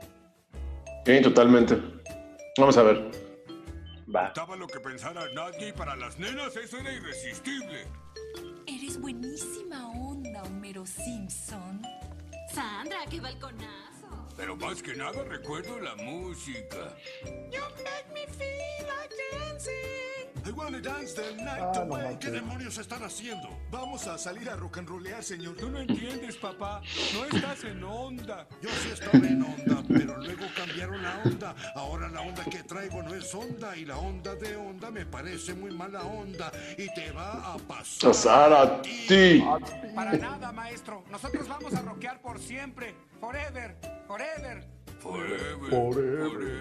[1.05, 1.79] Sí, totalmente.
[2.59, 3.11] Vamos a ver.
[4.14, 4.29] Va.
[4.29, 7.85] Estaba lo que pensara nadie y para las nenas eso era irresistible.
[8.66, 11.83] Eres buenísima onda, Homero Simpson.
[12.53, 13.98] Sandra, qué balconazo.
[14.38, 16.96] Pero más que nada recuerdo la música.
[17.51, 19.74] You make me feel like dancing.
[20.46, 22.03] I wanna dance the night Ah, no away.
[22.05, 22.18] manches.
[22.20, 23.48] ¿Qué demonios están haciendo?
[23.70, 25.57] Vamos a salir a rock and rollear, señor.
[25.57, 26.81] Tú no entiendes, papá.
[27.12, 28.46] No estás en onda.
[28.62, 31.55] Yo sí estaba en onda, pero luego cambiaron la onda.
[31.74, 35.53] Ahora la onda que traigo no es onda y la onda de onda me parece
[35.53, 38.11] muy mala onda y te va a pasar.
[38.11, 39.44] Pasar a ti.
[39.94, 41.05] Para nada, maestro.
[41.11, 42.94] Nosotros vamos a rockear por siempre.
[43.21, 43.75] Forever.
[44.07, 44.65] Forever.
[45.71, 46.59] Forever.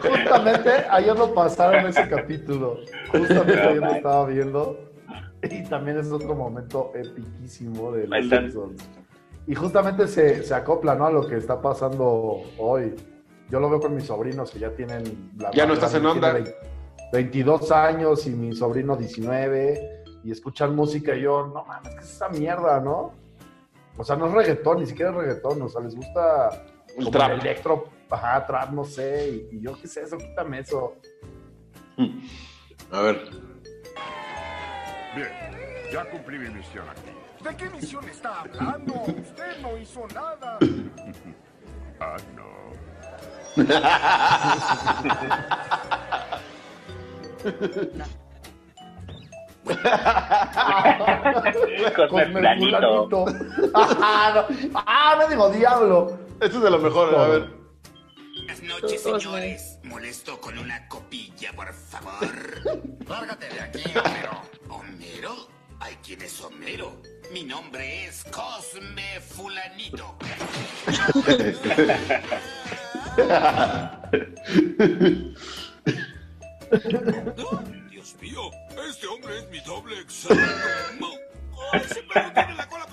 [0.00, 2.78] Justamente ayer lo pasaron ese capítulo.
[3.10, 4.78] Justamente ayer lo estaba viendo.
[5.42, 8.28] Y también es otro momento epiquísimo de los.
[8.28, 8.88] Simpsons.
[9.46, 11.06] Y justamente se, se acopla ¿no?
[11.06, 12.94] a lo que está pasando hoy.
[13.50, 15.32] Yo lo veo con mis sobrinos que ya tienen...
[15.38, 16.34] La Ya no estás en onda.
[16.34, 16.54] tiene
[17.12, 22.10] 22 años y mi sobrino 19 y escuchan música y yo, no mames, ¿qué es
[22.14, 23.12] esa mierda, no?
[23.96, 26.50] O sea, no es reggaetón, ni siquiera es reggaetón, o sea, les gusta
[26.88, 27.30] El como trap.
[27.32, 30.94] el electro, ajá, trap, no sé, y, y yo qué sé, eso, quítame eso.
[32.92, 33.28] A ver.
[35.16, 35.28] Bien,
[35.92, 37.10] ya cumplí mi misión aquí.
[37.42, 38.94] ¿De qué misión está hablando?
[39.02, 40.58] Usted no hizo nada.
[42.00, 42.46] ah, no.
[47.42, 48.04] Cosme
[52.32, 53.26] fulanito.
[53.74, 54.46] ah, no.
[54.86, 56.18] ah, me digo diablo.
[56.40, 57.50] Este es de lo mejor, a ver.
[58.36, 59.78] Buenas noches, señores.
[59.84, 62.28] Molesto con una copilla, por favor.
[63.08, 64.42] Lárgate de aquí, Homero.
[64.68, 65.34] ¿Homero?
[65.80, 67.00] ¿Hay quién es Homero?
[67.32, 70.16] Mi nombre es Cosme Fulanito.
[77.90, 78.50] Dios mío,
[78.88, 80.44] este hombre es mi doble exacto.
[81.00, 81.08] No.
[81.72, 82.86] ¡Ay, siempre lo tiene la cola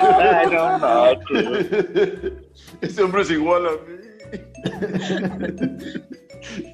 [0.00, 2.32] Ay, no manches.
[2.80, 3.94] Ese hombre es igual a mí.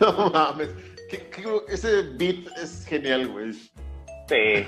[0.00, 0.68] No mames.
[1.10, 3.52] ¿Qué- qué- ese beat es genial, güey.
[3.52, 4.66] Sí.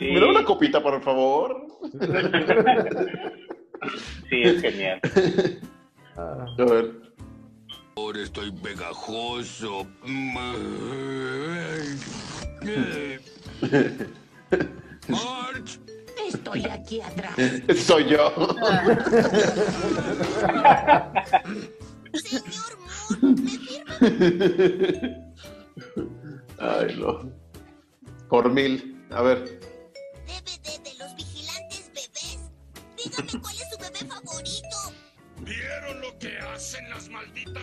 [0.00, 1.66] ¿Me da una copita, por favor?
[4.28, 5.00] Sí, es genial.
[6.16, 7.04] A ver.
[7.96, 9.86] Ahora estoy pegajoso.
[15.08, 15.80] March.
[16.28, 17.36] Estoy aquí atrás.
[17.76, 18.32] Soy yo.
[26.58, 27.30] Ay, no.
[28.28, 28.96] Por mil.
[29.10, 29.60] A ver.
[30.84, 32.38] de los vigilantes bebés.
[32.96, 33.63] Dígame cuál es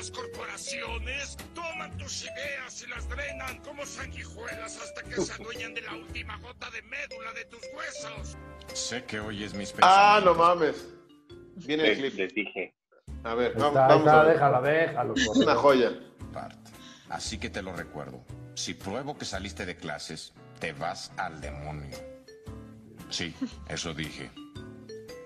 [0.01, 1.37] malditas corporaciones?
[1.53, 6.37] Toman tus ideas y las drenan como sanguijuelas hasta que se adueñan de la última
[6.39, 8.37] gota de médula de tus huesos.
[8.73, 10.87] Sé que oyes mis Ah, no mames.
[11.55, 12.13] Viene el clip.
[12.15, 12.73] les dije.
[13.23, 14.33] A ver, vamos, está, vamos está, a ver.
[14.33, 15.13] déjala, déjalo.
[15.15, 15.91] Es una joya.
[16.31, 16.57] Bart,
[17.09, 18.23] así que te lo recuerdo.
[18.55, 21.97] Si pruebo que saliste de clases, te vas al demonio.
[23.09, 23.35] Sí,
[23.67, 24.31] eso dije.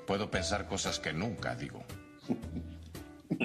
[0.08, 1.84] Puedo pensar cosas que nunca digo.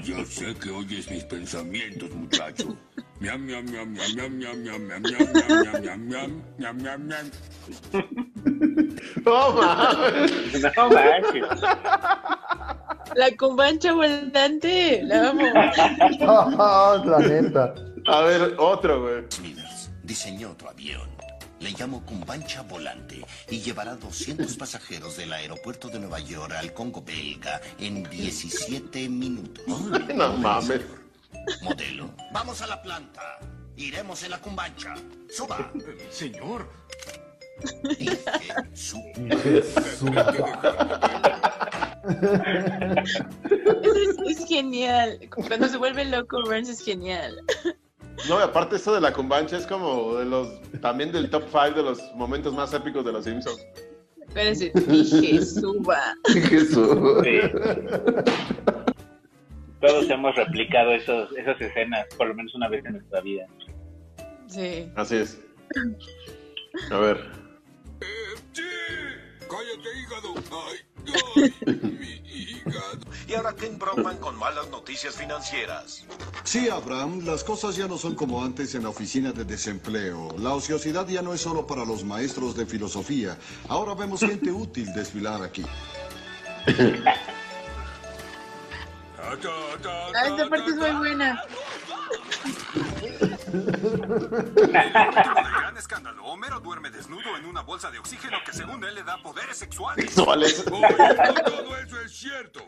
[0.02, 2.76] Ya sé que oyes mis pensamientos, muchacho.
[3.20, 7.30] Miam, miam, miam, miam, miam, miam, miam, miam, miam, miam, miam, miam, miam, miam, miam.
[9.24, 10.62] No mames.
[10.76, 11.60] No manches.
[13.14, 15.02] La cumbancha volante.
[15.04, 15.52] La amo.
[16.22, 17.74] Ah, la neta.
[18.06, 19.24] A ver, otro, güey.
[19.30, 21.08] Smithers diseñó otro avión.
[21.60, 27.02] Le llamo Cumbancha Volante y llevará 200 pasajeros del aeropuerto de Nueva York al Congo
[27.02, 29.64] belga en 17 minutos.
[30.14, 30.80] No mames.
[31.62, 32.10] Modelo.
[32.32, 33.38] Vamos a la planta.
[33.76, 34.94] Iremos en la Cumbancha.
[35.30, 35.70] Suba.
[36.10, 36.68] Señor.
[37.98, 38.18] Dije,
[38.74, 39.02] suba.
[39.16, 39.62] Dije,
[39.98, 40.32] suba.
[43.82, 45.18] Es, es genial.
[45.46, 47.38] Cuando se vuelve loco, Burns es genial.
[48.28, 51.70] No, y aparte esto de la cumbancha es como de los, también del top 5
[51.70, 53.66] de los momentos más épicos de los Simpsons.
[54.28, 56.14] Espérense, dije, suba.
[56.26, 57.22] Jesús.
[57.24, 57.40] Sí.
[59.80, 63.46] Todos hemos replicado esos, esas escenas por lo menos una vez en nuestra vida.
[64.46, 64.90] Sí.
[64.94, 65.40] Así es.
[66.90, 67.18] A ver.
[69.48, 70.34] ¡Cállate, hígado!
[70.68, 70.78] ¡Ay,
[73.30, 76.04] Y ahora Ken Brockman con malas noticias financieras.
[76.42, 80.34] Sí, Abraham, las cosas ya no son como antes en la oficina de desempleo.
[80.38, 83.38] La ociosidad ya no es solo para los maestros de filosofía.
[83.68, 85.64] Ahora vemos gente útil desfilar aquí.
[89.16, 89.36] Ah,
[90.26, 91.40] esta parte es muy buena.
[96.80, 100.06] Duerme desnudo en una bolsa de oxígeno que según él le da poderes sexuales.
[100.06, 100.64] Sexuales.
[100.72, 102.60] Oye, no todo eso es cierto.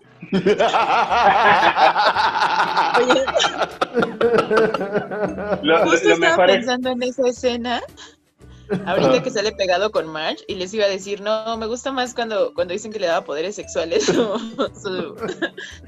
[5.63, 7.81] Lo, Justo lo estaba mejor es pensando en esa escena.
[8.87, 12.15] Ahorita que sale pegado con Marge y les iba a decir, no, me gusta más
[12.15, 14.13] cuando, cuando dicen que le daba poderes sexuales su,
[14.75, 15.17] su,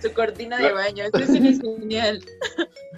[0.00, 1.04] su cortina de baño.
[1.12, 2.20] Escena es genial.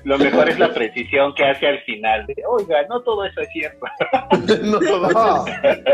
[0.04, 2.26] Lo mejor es la precisión que hace al final.
[2.26, 3.86] de, Oiga, no todo eso es cierto.
[4.62, 5.44] no todo No,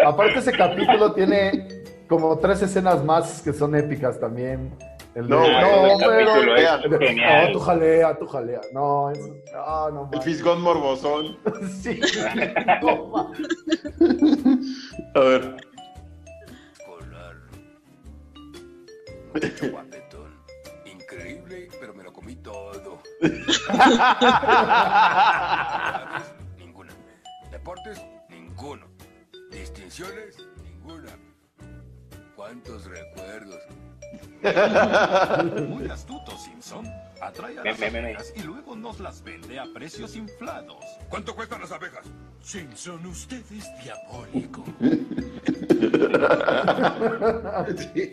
[0.07, 1.69] aparte ese capítulo tiene
[2.09, 4.71] como tres escenas más que son épicas también.
[5.15, 7.47] El de, No, ese capítulo es el de, genial.
[7.47, 8.61] No, tú jalea, tú jalea.
[8.73, 9.19] No, es,
[9.53, 11.39] no, no, El fisgón morbosón.
[11.83, 12.01] Sí,
[12.83, 13.33] no.
[15.15, 15.57] A ver.
[19.35, 20.35] Mucho guapetón.
[20.85, 23.03] Increíble, pero me lo comí todo.
[26.59, 26.93] Ninguna.
[27.51, 28.87] Deportes, ninguno.
[29.51, 31.11] Distinciones, ninguna.
[32.37, 33.61] ¿Cuántos recuerdos?
[35.69, 36.87] Muy astuto, Simpson.
[37.21, 40.85] Atrae a Me- las me- me- abejas y luego nos las vende a precios inflados.
[41.09, 42.05] ¿Cuánto cuestan las abejas?
[42.41, 44.65] Simpson, usted es diabólico.
[47.95, 48.11] Sí.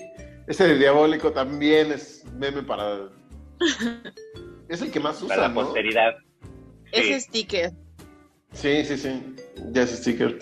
[0.47, 3.09] Ese de diabólico también es meme para.
[4.69, 5.55] Es el que más usa, para la ¿no?
[5.63, 6.13] posteridad.
[6.91, 7.71] Ese sticker.
[8.53, 9.35] Sí, sí, sí.
[9.71, 10.37] Ya es sticker.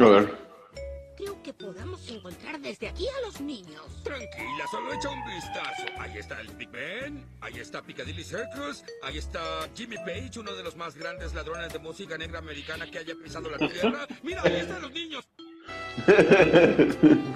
[0.00, 0.43] A ver.
[1.24, 4.02] Creo que podamos encontrar desde aquí a los niños.
[4.02, 5.86] Tranquila, solo echa un vistazo.
[5.98, 9.40] Ahí está el Big Ben, ahí está Piccadilly Circus, ahí está
[9.74, 13.48] Jimmy Page, uno de los más grandes ladrones de música negra americana que haya pisado
[13.48, 14.06] la tierra.
[14.22, 15.26] Mira, ahí están los niños.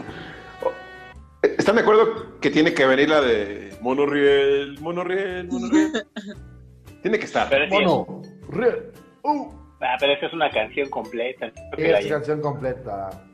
[1.42, 6.07] ¿Están de acuerdo que tiene que venir la de Monorriel, Monorriel, Monorriel?
[7.03, 7.48] tiene que estar.
[7.48, 11.51] Pero Mono, re- uh, ah, pero esa es una canción completa.
[11.74, 12.11] que es llevo.
[12.16, 13.24] canción completa.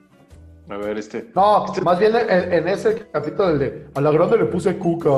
[0.70, 1.30] A ver, este.
[1.34, 5.10] No, más bien en, en ese capítulo del de a la grande le puse cuca.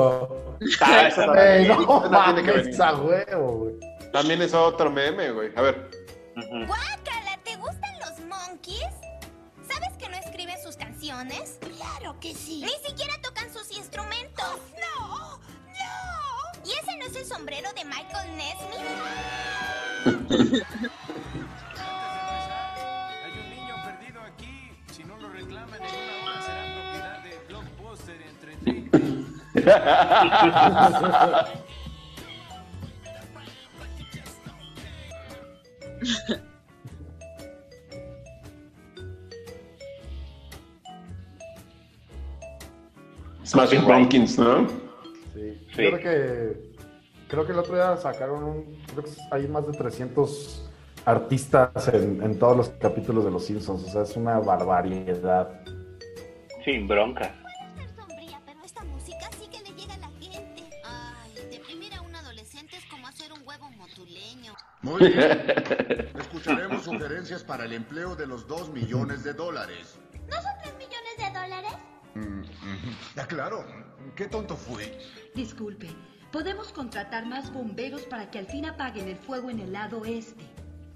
[0.81, 1.23] Ah, esa
[1.55, 1.87] Ey, también.
[1.87, 2.81] no Esa tiene que mames, venir.
[2.81, 3.75] a huevo, güey.
[4.11, 5.51] También es otro meme, güey.
[5.55, 5.89] A ver.
[6.35, 8.83] Guácala, ¿te gustan los monkeys?
[9.69, 11.57] ¿Sabes que no escriben sus canciones?
[11.61, 12.61] Claro que sí.
[12.63, 14.45] Ni siquiera tocan sus instrumentos.
[14.99, 15.41] no, no.
[16.65, 18.83] ¿Y ese no es el sombrero de Michael Nesmith?
[43.43, 44.67] Smashing Pumpkins, ¿no?
[45.33, 45.57] Sí.
[45.75, 45.83] Sí.
[45.83, 46.67] Yo creo que
[47.27, 50.69] creo que el otro día sacaron un creo que hay más de 300
[51.05, 55.61] artistas en, en todos los capítulos de los Simpsons, o sea, es una barbaridad.
[56.65, 57.33] Sin bronca.
[64.81, 65.53] Muy bien.
[66.19, 69.97] Escucharemos sugerencias para el empleo de los dos millones de dólares.
[70.29, 71.73] ¿No son tres millones de dólares?
[72.15, 72.41] Mm.
[73.17, 73.65] Ah, claro.
[74.15, 74.83] Qué tonto fui.
[75.35, 75.87] Disculpe,
[76.31, 80.43] podemos contratar más bomberos para que al fin apaguen el fuego en el lado este.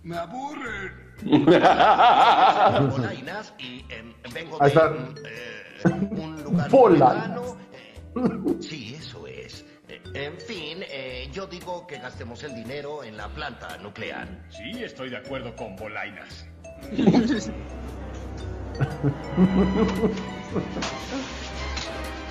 [0.03, 1.11] Me aburren.
[2.89, 5.63] Polainas y em, vengo Ahí de mm, eh,
[6.09, 7.57] un lugar lejano.
[7.73, 9.20] Eh, sí, eso es.
[10.13, 14.27] En fin, eh, yo digo que gastemos el dinero en la planta nuclear.
[14.49, 16.45] Sí, estoy de acuerdo con Bolainas.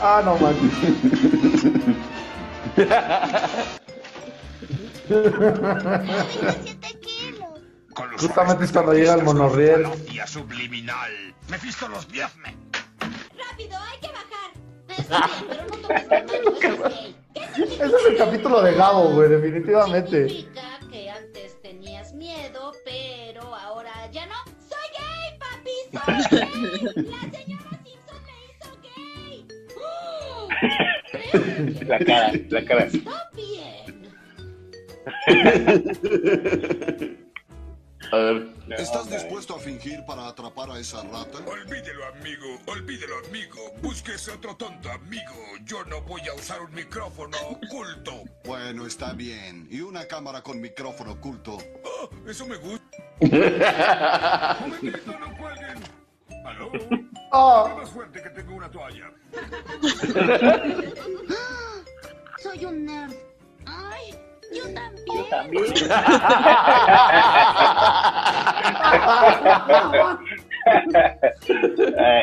[0.02, 0.72] Ah, no manches.
[7.94, 9.86] Con los Justamente es cuando llega el monorriel.
[10.26, 11.34] Subliminal.
[11.48, 12.56] Mefisto los diezme.
[13.36, 14.08] ¡Rápido, hay que
[15.08, 15.30] bajar!
[17.56, 20.28] Ese es el capítulo de Gabo, güey, definitivamente.
[20.28, 24.34] Significa que antes tenías miedo, pero ahora ya no.
[24.68, 25.76] ¡Soy gay, papi!
[25.92, 27.04] ¡Soy gay!
[27.06, 29.46] ¡La señora Simpson me hizo gay!
[31.86, 32.84] La cara, la cara.
[32.84, 34.10] Está bien.
[38.12, 38.48] A ver.
[38.78, 41.38] ¿Estás dispuesto a fingir para atrapar a esa rata?
[41.46, 42.58] Olvídelo, amigo.
[42.66, 43.58] Olvídelo, amigo.
[43.82, 45.32] Búsquese otro tonto, amigo.
[45.64, 48.24] Yo no voy a usar un micrófono oculto.
[48.44, 49.68] Bueno, está bien.
[49.70, 51.58] Y una cámara con micrófono oculto.
[51.84, 52.84] Oh, eso me gusta.
[54.60, 55.78] Momentito, no cuelguen.
[56.44, 56.70] ¿Aló?
[57.32, 57.68] Oh.
[57.76, 59.12] más fuerte que tengo una toalla.
[62.42, 63.14] Soy un nerd.
[63.66, 64.18] Ay,
[64.52, 65.04] yo también.
[65.06, 65.74] Yo también.
[71.98, 72.22] Ah,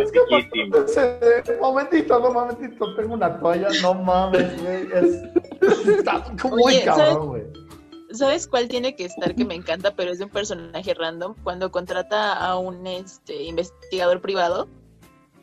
[0.00, 0.76] epiquísimo.
[0.76, 4.88] Ese- momentito, no, momentito, tengo una toalla, no mames, güey.
[4.92, 5.22] Es,
[5.98, 7.04] está como muy Oye, ¿sabes?
[7.08, 7.42] cabrón, güey.
[8.12, 11.34] ¿Sabes cuál tiene que estar que me encanta, pero es de un personaje random?
[11.44, 14.68] Cuando contrata a un este, investigador privado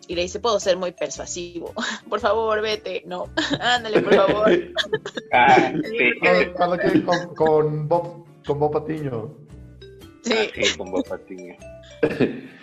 [0.08, 1.74] y le dice, puedo ser muy persuasivo.
[2.10, 3.04] Por favor, vete.
[3.06, 3.30] No,
[3.60, 4.52] ándale, por favor.
[5.34, 6.54] Ah, sí.
[6.56, 9.36] Cuando- con, con Bob, con Bob Patiño.
[10.24, 10.50] Sí.
[10.56, 11.56] Sí, con Bob Patiño.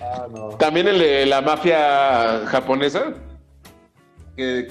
[0.01, 0.49] Ah, no.
[0.59, 3.15] También el de la mafia japonesa.
[4.37, 4.69] Que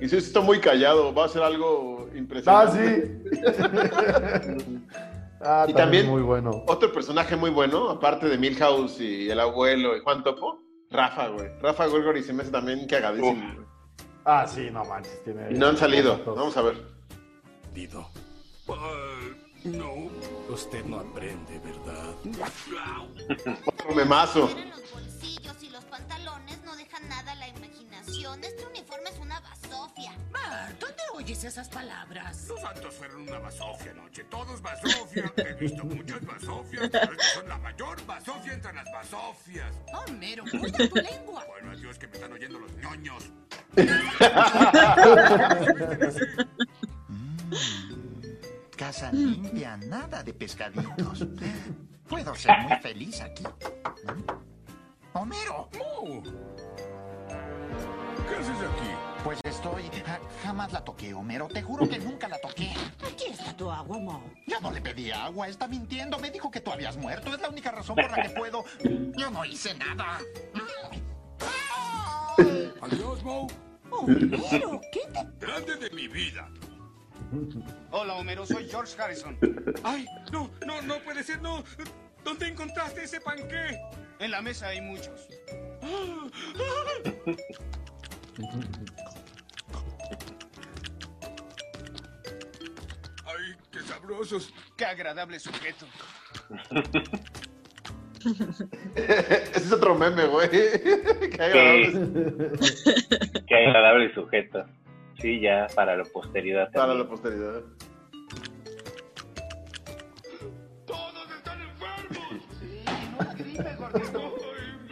[0.00, 3.20] dice, está muy callado, va a ser algo Ah, impresionante.
[3.32, 4.78] sí.
[5.40, 6.64] ah, Y también- muy bueno.
[6.68, 10.60] Otro personaje muy bueno, aparte de Milhouse y el abuelo y Juan Topo,
[10.92, 11.48] Rafa, güey.
[11.60, 13.32] Rafa Gorgori se me hace también cagadísimo.
[13.54, 13.66] güey.
[14.24, 15.24] Ah, sí, no manches.
[15.24, 16.22] Tiene Y no han salido.
[16.24, 16.76] Vamos a ver.
[17.74, 18.06] Dido,
[19.64, 20.10] no.
[20.50, 23.56] usted no aprende, ¿verdad?
[23.66, 24.40] Otro memazo.
[24.40, 28.40] Los bolsillos y los pantalones no dejan nada a la imaginación.
[31.14, 32.46] Oyes esas palabras?
[32.48, 34.24] Los santos fueron una basofia anoche.
[34.24, 35.32] Todos basofia.
[35.36, 39.76] He visto muchas basofias, pero estas son la mayor basofia entre las basofias.
[39.92, 41.44] Homero, cuida tu lengua.
[41.48, 43.30] Bueno, adiós que me están oyendo los ñoños.
[48.76, 51.26] Casa limpia, nada de pescaditos.
[52.08, 53.44] Puedo ser muy feliz aquí.
[55.12, 56.22] Homero, Oh.
[58.28, 58.90] ¿Qué haces aquí?
[59.24, 59.84] Pues estoy...
[60.04, 61.48] ja- Jamás la toqué, Homero.
[61.48, 62.72] Te juro que nunca la toqué.
[63.06, 64.22] Aquí está tu agua, Mo.
[64.46, 66.18] Yo no le pedí agua, está mintiendo.
[66.18, 67.34] Me dijo que tú habías muerto.
[67.34, 68.64] Es la única razón por la que puedo...
[69.16, 70.18] Yo no hice nada.
[72.80, 73.46] Adiós, Mo.
[73.90, 75.46] Homero, ¿qué te...
[75.46, 76.48] Grande de mi vida.
[77.90, 79.38] Hola, Homero, soy George Harrison.
[79.84, 81.62] Ay, no, no, no puede ser, no.
[82.24, 83.78] ¿Dónde encontraste ese panqué?
[84.18, 85.28] En la mesa hay muchos.
[93.92, 94.54] sabrosos.
[94.76, 95.86] Qué agradable sujeto.
[98.94, 100.48] Ese es otro meme, güey.
[100.50, 102.52] Qué agradable.
[103.46, 104.64] Qué agradable sujeto.
[105.20, 106.70] Sí, ya para la posteridad.
[106.72, 107.62] Para la posteridad.
[110.86, 112.48] Todos están enfermos.
[113.36, 114.36] Dime, gordito.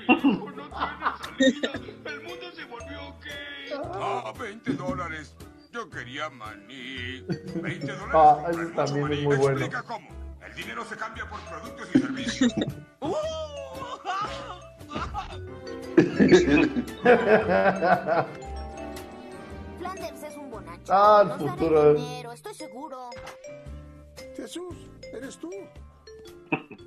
[0.09, 1.71] Ay, mi hijo no tiene salida.
[2.05, 3.81] El mundo se volvió gay.
[3.95, 5.35] Ah, 20 dólares.
[5.73, 7.25] Yo quería maní.
[7.55, 8.11] 20 dólares.
[8.13, 9.59] Ah, mucho también es muy bueno.
[9.59, 10.09] Explica cómo.
[10.45, 12.53] El dinero se cambia por productos y servicios.
[19.79, 20.93] Flanders es un bonacho.
[20.93, 21.95] Ah, el futuro.
[21.95, 23.11] dinero, estoy seguro.
[24.37, 24.75] Jesús,
[25.13, 25.51] eres tú.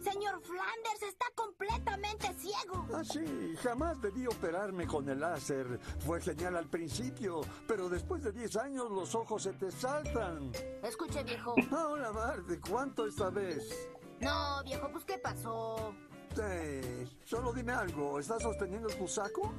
[0.02, 2.86] Señor Flanders está completamente ciego.
[2.94, 5.80] Ah, sí, jamás debí operarme con el láser.
[6.06, 10.52] Fue genial al principio, pero después de 10 años los ojos se te saltan.
[10.84, 11.56] Escuche, viejo.
[11.72, 13.92] Ahora, Marte, ¿cuánto esta vez?
[14.20, 15.94] No, viejo, pues ¿qué pasó?
[16.36, 19.54] Sí, solo dime algo, ¿estás sosteniendo tu saco?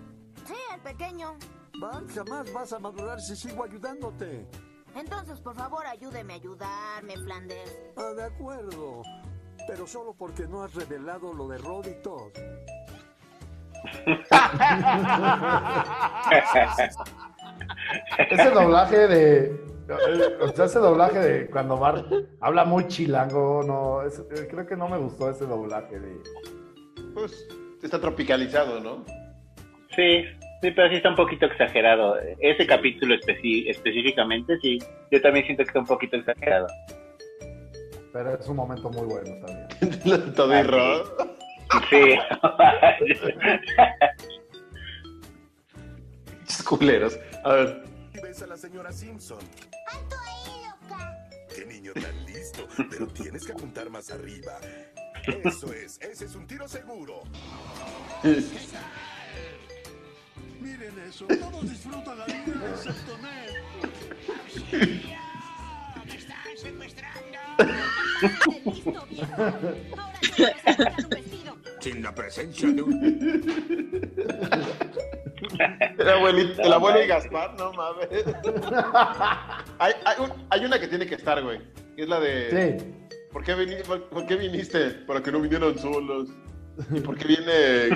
[0.46, 1.36] Sí, el pequeño.
[1.80, 4.48] Bart, jamás vas a madurar si sigo ayudándote.
[4.94, 7.72] Entonces, por favor, ayúdeme a ayudarme, Flanders.
[7.96, 9.02] Ah, de acuerdo.
[9.66, 12.32] Pero solo porque no has revelado lo de Rod y Todd.
[18.30, 19.74] Ese doblaje de.
[20.40, 22.06] O sea, ese doblaje de cuando Bart
[22.40, 24.02] habla muy chilango, no.
[24.02, 26.16] es- eh, creo que no me gustó ese doblaje de.
[27.12, 27.46] Pues
[27.82, 29.04] está tropicalizado, ¿no?
[29.94, 30.24] Sí,
[30.62, 32.16] sí, pero sí está un poquito exagerado.
[32.40, 34.78] Ese capítulo específicamente, sí.
[35.10, 36.66] Yo también siento que está un poquito exagerado.
[38.14, 40.32] Pero es un momento muy bueno también.
[40.34, 41.02] Todo y Rod.
[41.90, 42.14] Sí.
[46.64, 47.18] culeros.
[47.42, 47.82] A ver.
[48.14, 49.40] Y ves a la señora Simpson.
[51.52, 54.60] Qué niño tan listo, pero tienes que apuntar más arriba.
[55.42, 57.22] Eso es, ese es un tiro seguro.
[60.60, 65.00] Miren eso, todos disfrutan la vida excepto Ned.
[71.80, 73.42] Sin la presencia de un...
[75.98, 78.08] El, abuelito, el abuelo y Gaspar, no mames.
[79.78, 81.60] Hay, hay, un- hay una que tiene que estar, güey.
[81.96, 82.78] que Es la de.
[82.80, 82.94] Sí.
[83.30, 84.90] ¿por, qué vini- por, por qué viniste?
[85.06, 86.28] Para que no vinieran solos.
[86.90, 87.86] ¿Y por qué viene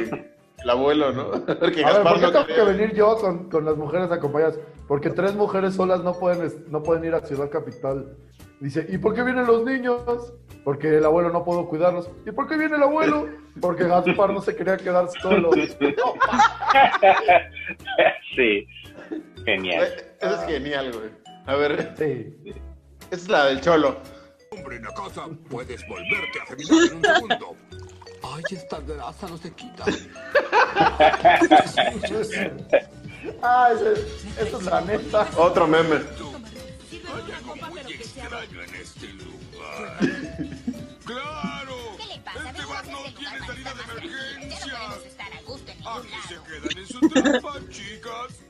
[0.63, 1.31] el abuelo, no?
[1.59, 2.65] Porque A ver, ¿por qué no tengo que quería.
[2.65, 4.59] venir yo con, con las mujeres acompañadas?
[4.87, 8.15] Porque tres mujeres solas no pueden, no pueden ir a Ciudad Capital.
[8.61, 10.33] Dice, ¿y por qué vienen los niños?
[10.65, 12.11] Porque el abuelo no pudo cuidarlos.
[12.27, 13.29] ¿Y por qué viene el abuelo?
[13.61, 15.51] Porque Gaspar no se quería quedar solo.
[18.37, 18.67] sí.
[19.45, 19.89] Genial.
[20.21, 21.11] Eso es genial, güey.
[21.47, 21.95] A ver.
[21.97, 22.35] Sí.
[23.11, 23.99] Esa es la del cholo.
[24.51, 27.57] Hombre en la casa, puedes volverte a afeminar en un segundo.
[28.23, 29.85] Ay, esta grasa no se quita.
[33.43, 33.93] ah, ese,
[34.43, 35.29] esa es la neta.
[35.37, 36.01] Otro meme.
[46.03, 48.41] Se quedan en su trampa, chicas.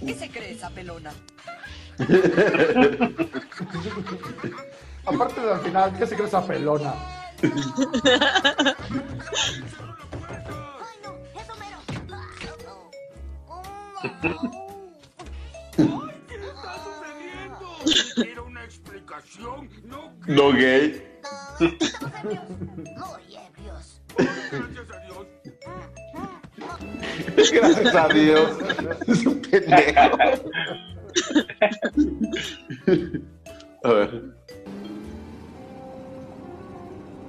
[0.00, 1.12] ¿Qué se cree esa pelona?
[5.06, 6.94] Aparte del final, ¿qué se cree esa pelona?
[18.14, 21.02] Quiero una explicación, no No gay.
[21.60, 24.00] Muy ebrios.
[24.16, 25.05] gracias a.
[27.52, 28.58] Gracias a Dios.
[29.06, 30.18] Es un pendejo.
[33.84, 34.36] A ver.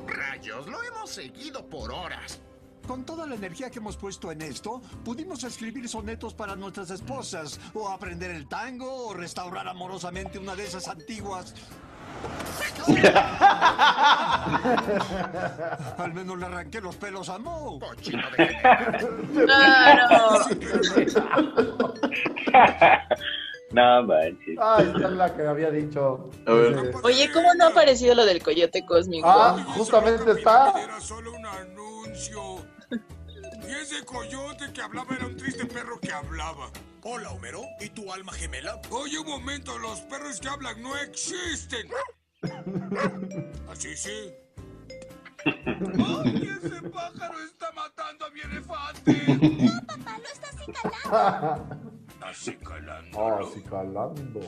[0.08, 2.40] Rayos, lo hemos seguido por horas.
[2.88, 7.60] Con toda la energía que hemos puesto en esto, pudimos escribir sonetos para nuestras esposas,
[7.74, 11.54] o aprender el tango, o restaurar amorosamente una de esas antiguas.
[15.98, 17.80] Al menos le arranqué los pelos a Mo.
[23.72, 24.58] No manches.
[24.60, 26.30] Ah, esta es la que había dicho.
[26.46, 26.74] A ver.
[26.74, 29.28] Ese- Oye, ¿cómo no ha aparecido lo del coyote cósmico?
[29.30, 30.74] Ah, justamente está.
[30.82, 32.66] Era solo un anuncio.
[33.68, 36.70] Y ese coyote que hablaba era un triste perro que hablaba.
[37.04, 37.64] Hola, Homero.
[37.80, 38.82] ¿Y tu alma gemela?
[38.90, 41.88] Oye, un momento, los perros que hablan no existen.
[43.70, 44.34] Así sí.
[45.46, 49.14] ¡Ay, ese pájaro está matando a mi elefante!
[49.88, 51.80] Papá, lo estás acicalando.
[52.22, 53.20] Acicalando.
[53.20, 54.42] Oh, sí, calando.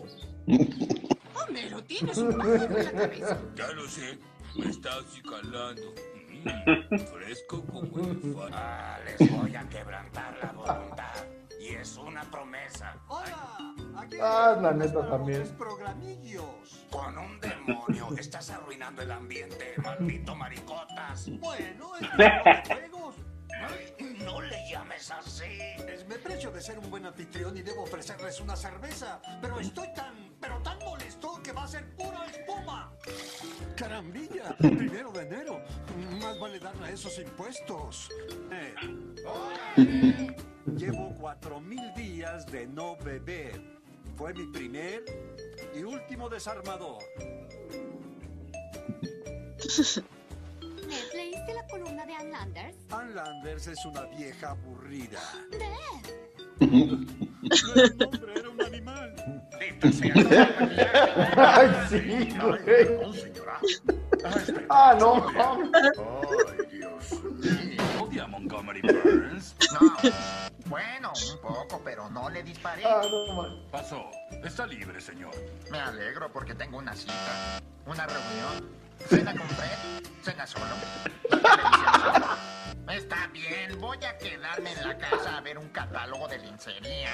[1.35, 3.41] Homero, tienes un pájaro en la cabeza.
[3.55, 4.17] Ya lo sé,
[4.55, 5.93] me está acicalando.
[6.31, 8.57] Mm, fresco como elefante.
[8.57, 11.38] Ah, les voy a quebrantar la voluntad.
[12.19, 12.95] Una promesa.
[13.07, 13.73] ¡Hola!
[13.97, 15.47] Aquí Ah, la neta también.
[15.57, 16.85] programillos.
[16.91, 21.29] Con un demonio estás arruinando el ambiente, maldito maricotas.
[21.39, 22.07] Bueno, es
[22.67, 23.15] juegos.
[24.25, 25.61] No le llames así.
[25.87, 29.87] Es me precio de ser un buen anfitrión y debo ofrecerles una cerveza, pero estoy
[29.93, 32.91] tan, pero tan molesto que va a ser pura espuma.
[33.77, 35.61] Carambilla, primero de enero.
[36.21, 38.09] Más vale darle a esos impuestos.
[38.51, 38.75] Eh.
[40.77, 43.61] Llevo cuatro mil días de no beber.
[44.15, 45.03] Fue mi primer
[45.75, 47.03] y último desarmador.
[50.87, 52.77] Ned, ¿leíste la columna de Ann Landers?
[52.91, 55.21] Ann Landers es una vieja aburrida.
[55.51, 56.05] Ned.
[56.59, 59.15] El hombre era un animal.
[61.37, 62.87] Ay, sí, güey.
[64.69, 65.71] Ah, no, mames.
[65.97, 67.81] Ay, Dios mío.
[68.01, 69.55] Odia Montgomery Burns.
[69.79, 70.48] No.
[70.69, 72.83] Bueno, un poco, pero no le disparé.
[72.85, 73.69] Ah, no.
[73.71, 74.11] Pasó.
[74.43, 75.33] Está libre, señor.
[75.71, 78.69] Me alegro porque tengo una cita, una reunión,
[79.07, 80.65] cena con Fred, cena solo.
[82.87, 87.09] Está bien, voy a quedarme en la casa a ver un catálogo de lencería.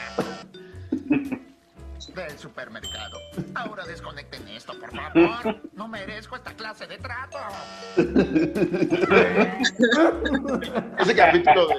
[2.13, 3.17] Del supermercado.
[3.55, 5.55] Ahora desconecten esto, por favor.
[5.73, 7.37] No merezco esta clase de trato.
[10.99, 11.75] Ese capítulo de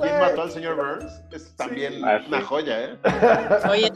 [0.00, 1.22] ¿Quién mató al señor Burns?
[1.32, 2.26] Es también Ah, sí.
[2.28, 2.98] una joya, ¿eh?
[3.70, 3.92] Oye, el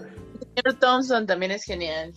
[0.55, 2.13] señor Thompson también es genial.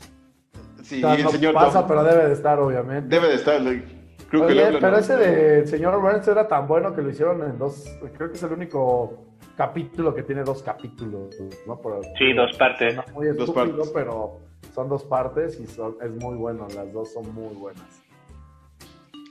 [0.83, 3.07] Sí, O sea, el no señor pasa, Tom pero debe de estar, obviamente.
[3.15, 3.61] debe de estar.
[3.61, 4.97] Creo que Oye, pero ¿no?
[4.97, 7.83] ese de señor Burns era tan bueno que lo hicieron en dos.
[8.17, 9.26] Creo que es el único
[9.57, 11.35] capítulo que tiene dos capítulos,
[11.65, 11.81] ¿no?
[11.81, 12.95] Por- Sí, dos partes.
[13.13, 13.91] Muy Dos estúpido, partes.
[13.93, 14.39] pero
[14.73, 16.67] son dos partes y son- es muy bueno.
[16.75, 18.01] Las dos son muy buenas.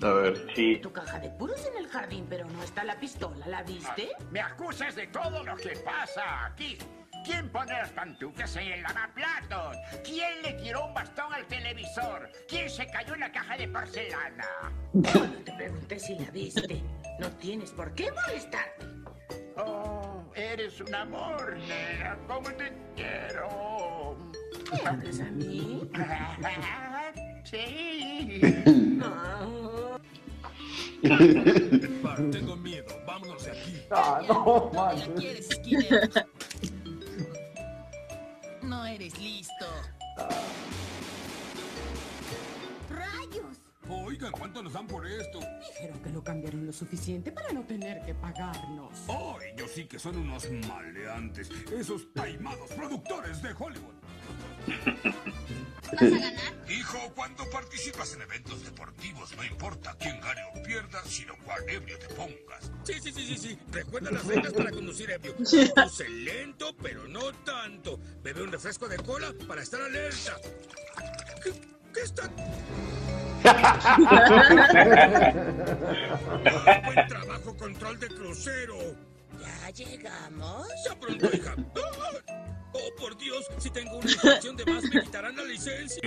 [0.03, 0.37] A ver.
[0.55, 0.77] Sí.
[0.83, 4.11] Tu caja de puros en el jardín, pero no está la pistola, ¿la viste?
[4.31, 6.77] Me acusas de todo lo que pasa aquí.
[7.25, 9.77] ¿Quién pone las pantuflas en el lavaplatos?
[10.05, 12.29] ¿Quién le tiró un bastón al televisor?
[12.47, 14.47] ¿Quién se cayó en la caja de porcelana?
[14.93, 16.83] Cuando te pregunté si la viste,
[17.19, 18.87] no tienes por qué molestarte.
[19.57, 19.96] Oh,
[20.37, 22.17] eres un amor, nena.
[22.29, 24.17] ¿Cómo te quiero?
[24.73, 25.91] ¿Me hablas a mí?
[27.45, 28.41] sí.
[32.33, 32.87] Tengo miedo.
[33.07, 33.83] Vámonos de aquí.
[33.91, 35.09] Ah, no, ¿Ya manches.
[35.19, 36.11] quieres, Skinner?
[38.63, 39.67] No eres listo.
[40.17, 40.56] ¡Rayos!
[43.89, 45.39] Oigan, ¿cuánto nos dan por esto?
[45.39, 48.93] Dijeron que lo cambiaron lo suficiente para no tener que pagarnos.
[49.07, 51.51] Oh, ellos sí que son unos maleantes.
[51.73, 53.95] Esos taimados productores de Hollywood.
[55.93, 56.55] ¿Vas a ganar?
[56.69, 61.97] Hijo, cuando participas en eventos deportivos, no importa quién gane o pierda, sino cuán ebrio
[61.99, 62.73] te pongas.
[62.83, 63.59] Sí, sí, sí, sí, sí.
[63.71, 65.37] Recuerda las reglas para conducir ebrio.
[65.75, 68.01] Conduce lento, pero no tanto.
[68.23, 70.37] Bebe un refresco de cola para estar alerta.
[71.43, 71.53] ¿Qué,
[71.95, 72.29] qué está...?
[76.85, 78.77] Buen trabajo, control de crucero.
[79.41, 80.67] ¿Ya llegamos?
[80.85, 81.55] Ya pronto, hija.
[81.77, 82.37] ¡Ah!
[82.73, 86.03] Oh, por Dios, si tengo una infracción de más, me quitarán la licencia.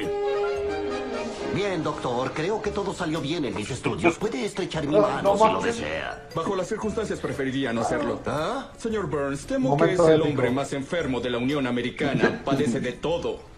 [1.56, 4.18] Bien, doctor, creo que todo salió bien en mis estudios.
[4.20, 6.30] Puede estrechar mi No, mano no si lo desea.
[6.36, 8.22] Bajo las circunstancias preferiría no hacerlo.
[8.28, 8.72] ¿Ah?
[8.78, 12.42] Señor Burns, temo Momento que es el hombre más enfermo de la Unión Americana.
[12.46, 13.49] Padece de todo.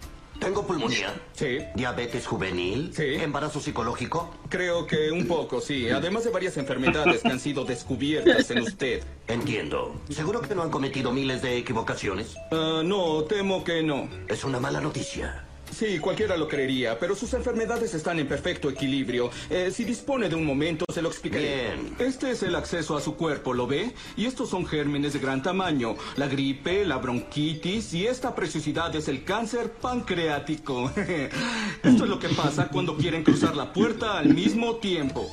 [0.42, 1.14] ¿Tengo pulmonía?
[1.34, 2.92] Sí, ¿Diabetes juvenil?
[2.96, 3.04] Sí.
[3.22, 4.34] ¿Embarazo psicológico?
[4.50, 5.88] creo que un poco, sí.
[5.92, 9.04] Además de varias enfermedades que han sido descubiertas en usted.
[9.28, 10.02] Entiendo.
[10.10, 12.36] ¿Seguro que no han cometido miles de equivocaciones?
[12.52, 14.10] Ah, no, temo que no.
[14.28, 15.46] Es una mala noticia.
[15.72, 19.30] Sí, cualquiera lo creería, pero sus enfermedades están en perfecto equilibrio.
[19.50, 21.76] Eh, si dispone de un momento, se lo explicaré.
[21.76, 21.96] Bien.
[22.00, 23.94] Este es el acceso a su cuerpo, ¿lo ve?
[24.18, 25.96] Y estos son gérmenes de gran tamaño.
[26.18, 30.92] La gripe, la bronquitis y esta preciosidad es el cáncer pancreático.
[31.84, 35.32] Esto es lo que pasa cuando quieren cruzar la puerta al mismo tiempo.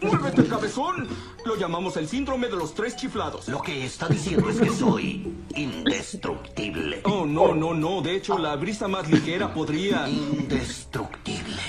[0.00, 1.08] ¡Muévete, cabezón!
[1.44, 3.48] Lo llamamos el síndrome de los tres chiflados.
[3.48, 7.00] Lo que está diciendo es que soy indestructible.
[7.04, 8.02] Oh, no, no, no.
[8.02, 10.08] De hecho, la brisa más ligera podría...
[10.08, 11.62] Indestructible.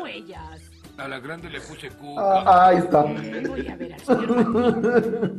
[0.00, 0.60] Huellas.
[0.96, 2.22] A la grande le puse cuca.
[2.22, 3.02] Ah, ahí está.
[3.02, 5.34] Voy a ver al señor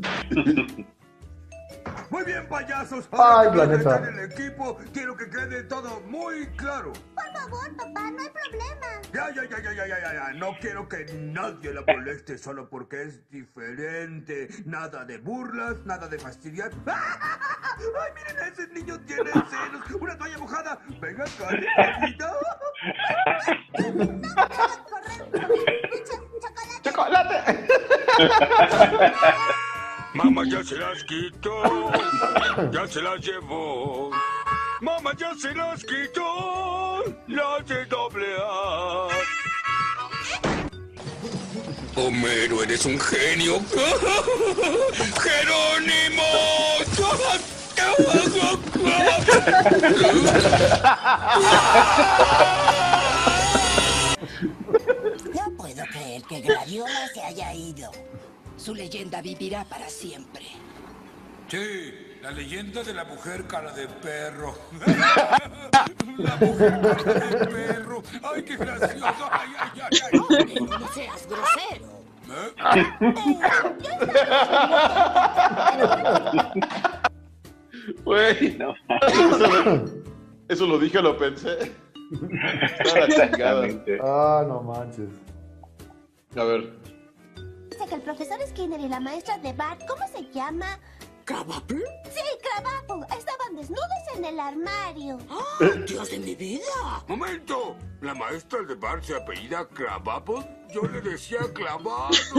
[2.16, 3.09] Muy bien, payasos.
[3.11, 3.97] Ay, que planeta.
[3.97, 6.93] en el equipo, quiero que quede todo muy claro.
[7.13, 8.88] Por favor, papá, no hay problema.
[9.11, 10.32] Ya, ya, ya, ya, ya, ya, ya.
[10.36, 14.47] No quiero que nadie la moleste solo porque es diferente.
[14.63, 16.72] Nada de burlas, nada de fastidiar.
[16.86, 19.91] ¡Ay, miren, ese niño tiene senos!
[19.99, 20.80] ¡Una toalla mojada!
[21.01, 21.51] ¡Venga, acá,
[21.99, 22.32] niñita!
[26.82, 27.68] ¡Chocolate!
[30.16, 31.91] Mamá ya se las quitó,
[32.72, 34.11] ya se las llevó.
[34.80, 39.09] Mamá ya se las quitó, las de doble A.
[41.97, 43.59] Homero, eres un genio.
[45.22, 46.24] ¡Jerónimo!
[55.34, 57.91] No puedo creer que Gladiola se haya ido.
[58.57, 60.43] Su leyenda vivirá para siempre.
[61.47, 64.55] Sí, la leyenda de la mujer cara de perro.
[66.17, 68.01] La mujer cara de perro.
[68.23, 69.29] ¡Ay, qué gracioso!
[69.31, 70.55] ¡Ay, ay, ay, ay!
[70.65, 72.01] No seas grosero.
[78.03, 78.57] Güey.
[78.57, 78.73] No.
[79.07, 79.85] Eso, lo-
[80.47, 81.71] eso lo dije o lo pensé.
[82.11, 83.65] Está la chingada.
[83.65, 83.99] Exactamente.
[84.01, 85.09] Ah, no manches.
[86.35, 86.73] A ver.
[87.89, 90.79] Que el profesor Skinner y la maestra de Bart, ¿cómo se llama?
[91.23, 91.83] ¿Crabapple?
[92.05, 93.03] Sí, Krabappel.
[93.15, 95.19] Estaban desnudos en el armario.
[95.29, 97.03] ¡Ah, Dios de mi vida!
[97.07, 97.75] ¡Momento!
[98.01, 100.47] ¿La maestra de Bart se apellida Crabapple?
[100.73, 102.33] Yo le decía clavados.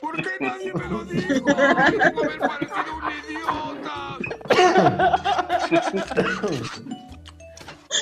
[0.00, 1.44] ¿Por qué nadie me lo dijo?
[1.44, 4.18] Tengo haber parecido un idiota.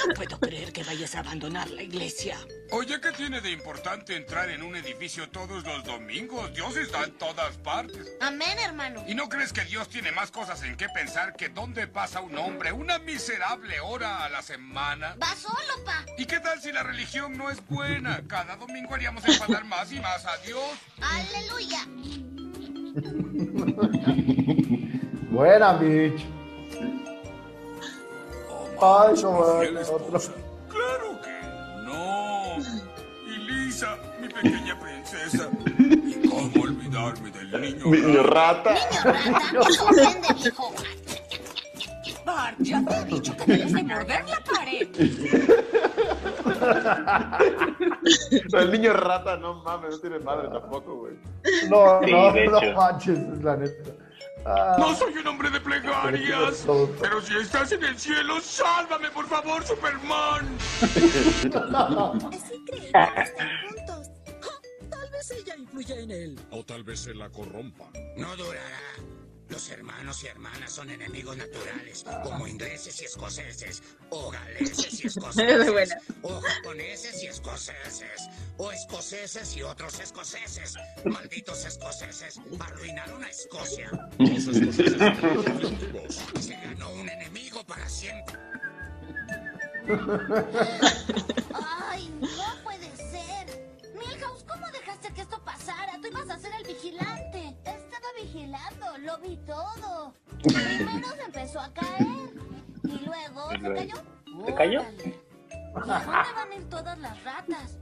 [0.09, 2.39] No puedo creer que vayas a abandonar la iglesia.
[2.73, 6.55] Oye, ¿qué tiene de importante entrar en un edificio todos los domingos?
[6.55, 8.13] Dios está en todas partes.
[8.21, 9.03] Amén, hermano.
[9.09, 12.39] ¿Y no crees que Dios tiene más cosas en qué pensar que dónde pasa un
[12.39, 15.17] hombre una miserable hora a la semana?
[15.21, 16.05] Va solo, pa.
[16.17, 18.23] ¿Y qué tal si la religión no es buena?
[18.29, 20.63] Cada domingo haríamos enfadar más y más a Dios.
[21.01, 21.81] Aleluya.
[25.31, 26.27] Buena, bitch.
[28.83, 29.61] Ay, no,
[33.81, 35.49] Lisa, mi pequeña princesa.
[35.79, 37.87] ¿Y cómo olvidarme del niño?
[37.87, 38.75] Niño rata.
[38.75, 40.75] Eso ofende, viejo.
[42.27, 44.89] Bart, ya te he dicho que debes de morder la pared.
[48.53, 51.15] El niño rata, no mames, no tiene madre tampoco, güey.
[51.71, 53.93] No, Sí, no, no manches, es la neta.
[54.47, 56.65] Ah, No soy un hombre de plegarias.
[57.01, 60.49] Pero si estás en el cielo, sálvame, por favor, Superman.
[60.81, 64.11] Es increíble que estén juntos.
[64.41, 66.41] Ja, Tal vez ella influya en él.
[66.51, 67.85] O tal vez se la corrompa.
[68.17, 68.61] No durará.
[69.51, 75.17] Los hermanos y hermanas son enemigos naturales, como ingleses y escoceses, o galeses y Es
[75.17, 78.29] escoceses, o japoneses y escoceses,
[78.59, 80.77] o escoceses y otros escoceses.
[81.05, 83.91] Malditos escoceses arruinaron a Escocia.
[84.19, 84.95] Los escoceses.
[86.41, 88.37] Se ganó un enemigo para siempre.
[91.89, 93.70] Ay, no puede ser.
[94.01, 95.93] Milhouse, ¿cómo dejaste que esto pasara?
[96.01, 97.57] Tú ibas a ser el vigilante.
[97.65, 100.15] Estaba vigilando, lo vi todo.
[100.43, 102.07] Primero se empezó a caer.
[102.85, 103.95] Y luego, ¿se cayó?
[104.47, 104.81] ¿se cayó?
[104.81, 105.21] Órale.
[105.75, 107.77] ¿Y a dónde van a ir todas las ratas?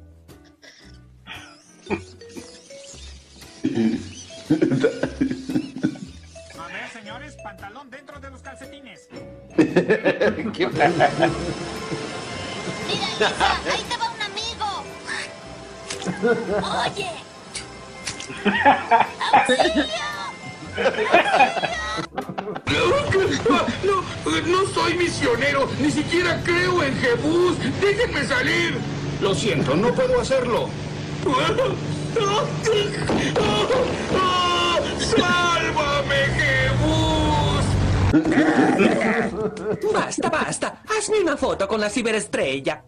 [6.59, 9.09] A ver, señores, pantalón dentro de los calcetines.
[9.57, 9.79] Mira,
[12.89, 13.29] Lisa,
[13.71, 14.18] ahí te va un
[16.85, 17.11] Oye.
[23.85, 24.03] No,
[24.47, 27.57] no soy misionero, ni siquiera creo en Jebús.
[27.81, 28.79] Déjenme salir.
[29.21, 30.69] Lo siento, no puedo hacerlo.
[34.99, 37.65] ¡Sálvame, Jebús!
[39.93, 40.83] Basta, basta.
[40.97, 42.85] Hazme una foto con la ciberestrella.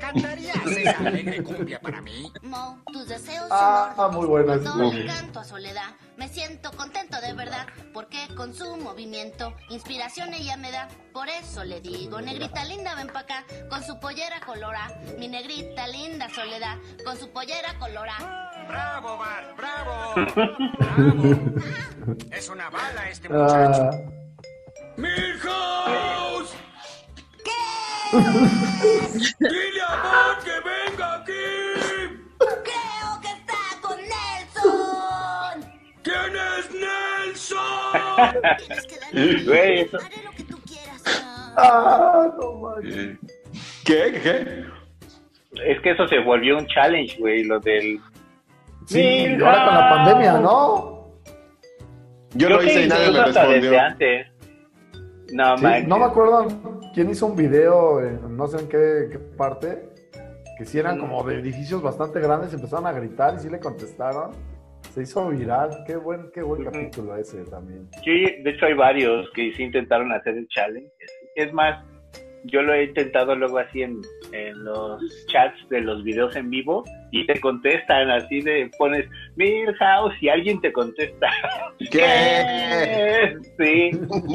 [0.00, 2.30] ¿Cantarías esa alegre cumbia para mí?
[2.42, 4.58] Mo, tus deseos Ah, son muy buena.
[4.58, 4.90] Sí.
[4.96, 10.56] le canto a Soledad, me siento contento de verdad, porque con su movimiento, inspiración ella
[10.56, 10.88] me da.
[11.12, 14.90] Por eso le digo, negrita linda, ven pa' acá, con su pollera colora.
[15.18, 18.50] Mi negrita linda Soledad, con su pollera colora.
[18.68, 19.56] ¡Bravo, Bart!
[19.56, 20.14] ¡Bravo!
[20.14, 21.52] ¡Bravo!
[22.32, 23.82] Es una bala este muchacho.
[23.82, 23.90] Ah,
[24.96, 26.54] ¡Milhouse!
[29.38, 31.32] ¡Dile a Bart que venga aquí!
[32.38, 35.56] Creo que está con Nelson.
[36.02, 38.32] ¿Quién es Nelson?
[38.58, 39.96] Tienes que darle Güey, eso.
[39.98, 41.02] haré lo que tú quieras.
[41.56, 43.18] ah, no manches.
[43.84, 44.20] ¿Qué?
[44.22, 44.64] ¿Qué?
[45.64, 48.00] Es que eso se volvió un challenge, güey, lo del...
[48.86, 50.92] Sí, y ahora con la pandemia, ¿no?
[52.34, 53.52] Yo Creo lo hice y nadie me respondió.
[53.60, 54.26] desde antes.
[55.32, 55.88] No, Sí, manches.
[55.88, 56.46] no me acuerdo
[56.94, 59.88] quién hizo un video, en no sé en qué, qué parte,
[60.58, 64.30] que si eran como de edificios bastante grandes, empezaron a gritar y sí le contestaron.
[64.94, 65.84] Se hizo viral.
[65.86, 67.88] Qué buen, qué buen capítulo ese también.
[68.04, 70.90] Sí, de hecho hay varios que sí intentaron hacer el challenge.
[71.34, 71.82] Es más,
[72.44, 74.00] yo lo he intentado luego así en,
[74.32, 80.14] en los chats de los videos en vivo y te contestan así de pones Milhouse
[80.20, 81.28] y alguien te contesta.
[81.90, 83.36] ¿Qué?
[83.58, 83.90] Sí,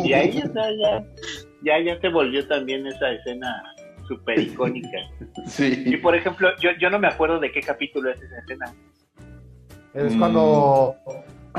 [0.05, 1.03] y ahí está, ya,
[1.63, 3.61] ya, ya te volvió también esa escena
[4.07, 4.97] súper icónica.
[5.45, 5.97] Y Sí.
[5.97, 8.73] por ejemplo, yo, yo no me acuerdo de qué capítulo es esa escena.
[9.93, 10.19] Es Mm.
[10.19, 10.95] cuando.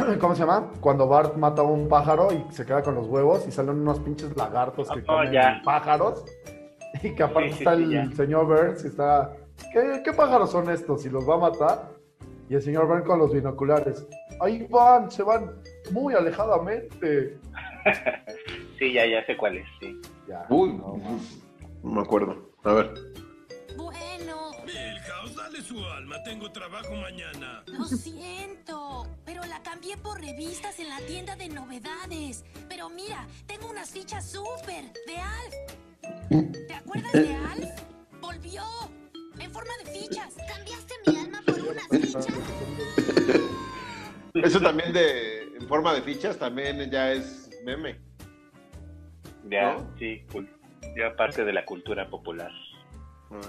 [0.20, 0.70] ¿Cómo se llama?
[0.80, 4.00] Cuando Bart mata a un pájaro y se queda con los huevos y salen unos
[4.00, 5.60] pinches lagartos que Oh, comen ya.
[5.64, 6.24] pájaros.
[7.02, 8.16] Y que aparte Sí, sí, está sí, el ya.
[8.16, 9.32] señor Burns y está.
[9.72, 11.04] ¿Qué, ¿Qué pájaros son estos?
[11.04, 11.90] Y los va a matar.
[12.48, 14.06] Y el señor Burns con los binoculares.
[14.40, 15.52] Ahí van, se van
[15.92, 17.38] muy alejadamente.
[18.78, 20.00] Sí, ya, ya sé cuál es, sí.
[20.28, 20.46] Ya.
[20.50, 20.96] Uy, no,
[21.82, 22.36] no me acuerdo.
[22.64, 22.94] A ver.
[25.66, 26.22] Su alma.
[26.22, 27.62] Tengo trabajo mañana.
[27.66, 32.44] Lo siento, pero la cambié por revistas en la tienda de novedades.
[32.68, 36.52] Pero mira, tengo unas fichas súper de Alf.
[36.68, 37.70] ¿Te acuerdas de Alf?
[38.20, 38.62] Volvió
[39.40, 40.34] en forma de fichas.
[40.48, 41.82] cambiaste mi alma por una
[44.46, 48.00] Eso también de en forma de fichas también ya es meme.
[49.50, 49.94] Ya, ¿No?
[49.98, 50.48] sí, cul-
[50.96, 52.52] ya parte de la cultura popular.
[53.30, 53.46] Vas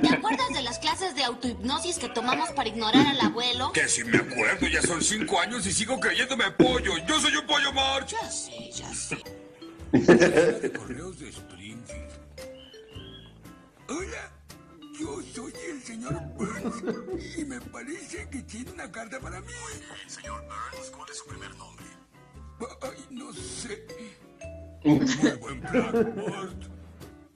[0.00, 3.72] ¿Te acuerdas de las clases de autohipnosis que tomamos para ignorar al abuelo?
[3.72, 6.96] Que si me acuerdo, ya son cinco años y sigo creyéndome pollo.
[7.06, 8.12] Yo soy un pollo march.
[8.12, 9.18] Ya sé, ya sé.
[9.92, 12.10] de correos de Springfield.
[13.88, 14.32] Hola,
[14.98, 19.52] yo soy el señor Burns y me parece que tiene una carta para mí.
[20.06, 21.99] Señor Burns, ¿cuál es su primer nombre?
[22.82, 23.86] Ay, no sé.
[24.84, 24.98] Muy
[25.40, 26.62] buen plan, Bart.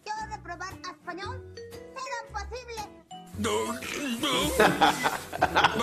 [0.07, 1.43] ¿Yo reprobar español?
[1.55, 2.83] ¡Será posible!
[3.37, 3.73] No,
[4.21, 4.35] no.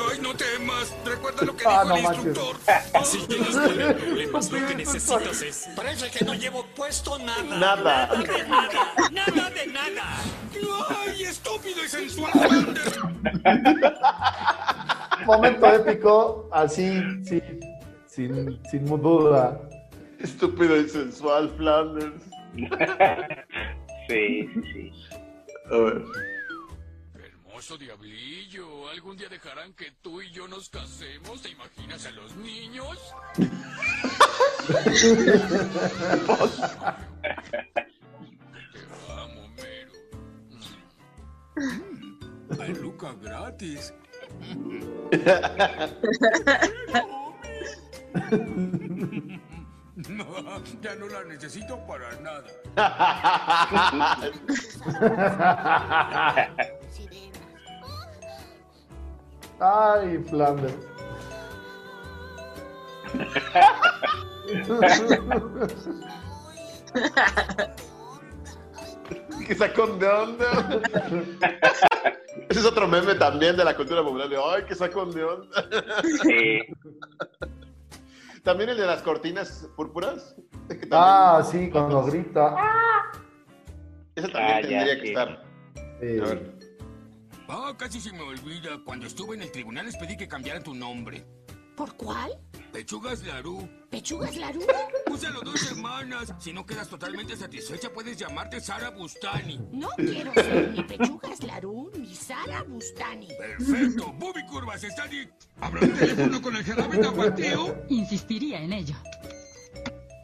[0.09, 0.93] Ay, no temas.
[1.05, 2.25] Recuerda lo que dijo Ah, no el manches.
[2.25, 2.55] instructor.
[3.05, 5.69] Si tienes problemas, lo que necesitas es...
[5.75, 7.43] Parece que no llevo puesto nada.
[7.43, 8.07] Nada.
[8.07, 8.93] Nada de nada.
[9.11, 10.03] Nada de nada.
[10.89, 12.31] Ay, estúpido y sensual.
[15.25, 17.41] Momento épico, así, sí,
[18.11, 19.59] sin, sin duda.
[20.19, 22.23] Estúpido y sensual Flanders.
[24.07, 24.91] Sí, sí.
[25.71, 26.01] A ver.
[27.13, 31.41] Hermoso diablillo, ¿algún día dejarán que tú y yo nos casemos?
[31.41, 32.97] ¿Te imaginas a los niños?
[33.37, 33.45] Te
[39.13, 39.93] amo, Mero.
[42.57, 43.93] Peluca gratis.
[50.09, 50.25] No,
[50.81, 52.43] ya no la necesito para nada.
[59.59, 60.73] Ay, Flanders.
[69.47, 70.81] ¿Qué sacón de onda?
[72.49, 74.29] Ese es otro meme también de la cultura popular.
[74.29, 75.65] de, Ay, qué sacón de onda.
[76.23, 76.61] Sí.
[78.43, 80.35] También el de las cortinas púrpuras.
[80.67, 82.55] que Ah, sí, cuando grita.
[84.15, 85.07] Ese también Ah, tendría que sí.
[85.09, 85.43] estar.
[85.99, 86.19] Sí.
[86.19, 86.53] A ver.
[87.47, 88.79] Ah, casi se me olvida.
[88.85, 91.23] Cuando estuve en el tribunal les pedí que cambiaran tu nombre.
[91.81, 92.31] ¿Por cuál?
[92.71, 93.67] Pechugas Larú.
[93.89, 94.61] ¿Pechugas Larú?
[95.11, 96.31] Úsalo dos semanas.
[96.37, 99.59] Si no quedas totalmente satisfecha, puedes llamarte Sara Bustani.
[99.71, 103.29] No quiero ser ni Pechugas Larú ni Sara Bustani.
[103.35, 104.13] Perfecto.
[104.13, 105.27] Bobby Curvas, está allí.
[105.59, 107.83] ¿Habrá un teléfono con el jarabe de aguateo?
[107.89, 108.95] Insistiría en ello.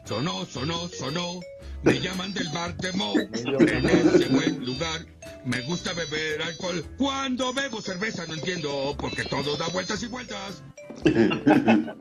[0.08, 1.38] Sonó, sonó, sonó.
[1.82, 3.12] Me llaman del bar de Mo.
[3.34, 5.04] En ese buen lugar.
[5.44, 6.82] Me gusta beber alcohol.
[6.96, 8.96] Cuando bebo cerveza no entiendo.
[8.98, 10.62] Porque todo da vueltas y vueltas.
[11.04, 11.94] Gira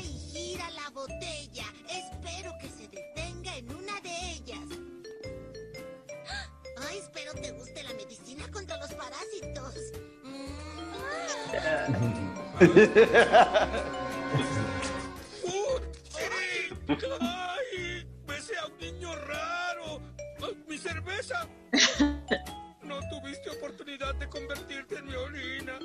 [0.00, 1.64] y gira la botella.
[1.88, 4.68] Espero que se detenga en una de ellas.
[6.88, 9.74] Ay, espero te guste la medicina contra los parásitos.
[16.88, 18.06] ¡Ay!
[18.26, 20.00] ¡Besé a un niño raro!
[20.42, 21.46] ¡Ay, ¡Mi cerveza!
[22.82, 25.78] No tuviste oportunidad de convertirte en mi orina.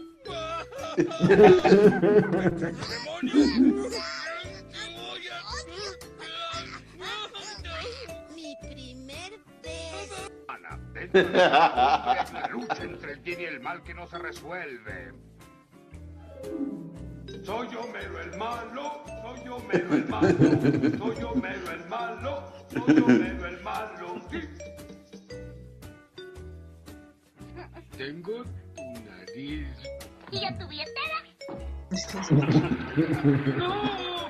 [8.35, 10.31] Mi primer beso.
[10.47, 15.13] Ana, dentro de la lucha entre el bien y el mal que no se resuelve.
[17.47, 20.27] Soy yo mero el malo, soy yo mero el malo,
[20.97, 24.21] soy yo mero el malo, soy yo mero el malo.
[27.97, 29.69] Tengo tu nariz.
[30.29, 31.23] ¿Y yo tu billetera?
[33.55, 34.29] ¡No!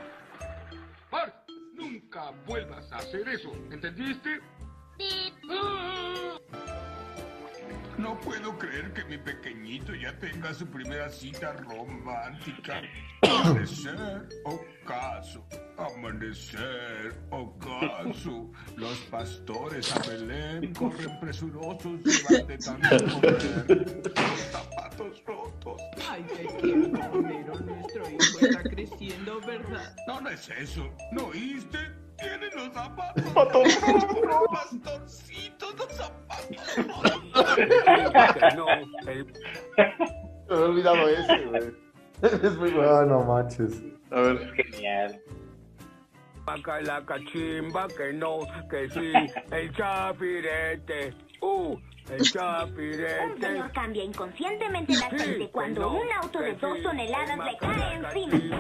[1.10, 4.40] Bart, nunca vuelvas a hacer eso, ¿entendiste?
[5.50, 6.87] Ah.
[7.98, 12.82] No puedo creer que mi pequeñito ya tenga su primera cita romántica.
[13.24, 15.44] Amanecer, ocaso.
[15.78, 18.52] Amanecer, ocaso.
[18.76, 24.14] Los pastores a Belén corren presurosos, de tanto comer.
[24.16, 25.82] Los zapatos rotos.
[26.10, 26.88] Ay, te quiero.
[26.88, 29.96] Nuestro hijo está creciendo, ¿verdad?
[30.08, 30.88] No, no es eso.
[31.12, 31.80] ¿No oíste?
[32.20, 33.24] Tienen los zapatos.
[34.52, 37.48] Pastorcitos, los zapatos
[38.56, 38.66] No,
[39.06, 39.26] Me
[40.50, 41.74] he olvidado ese, güey.
[42.22, 42.90] Es muy bueno.
[42.96, 43.84] Ah, no manches.
[44.12, 44.54] A ver.
[44.56, 45.22] Genial.
[46.46, 48.40] Paca la cachimba, que no,
[48.70, 49.12] que sí,
[49.52, 51.78] el chapirete, uh,
[52.10, 53.42] el Un chapirete.
[53.42, 58.58] señor cambia inconscientemente el aceite cuando un auto de dos toneladas le cae encima.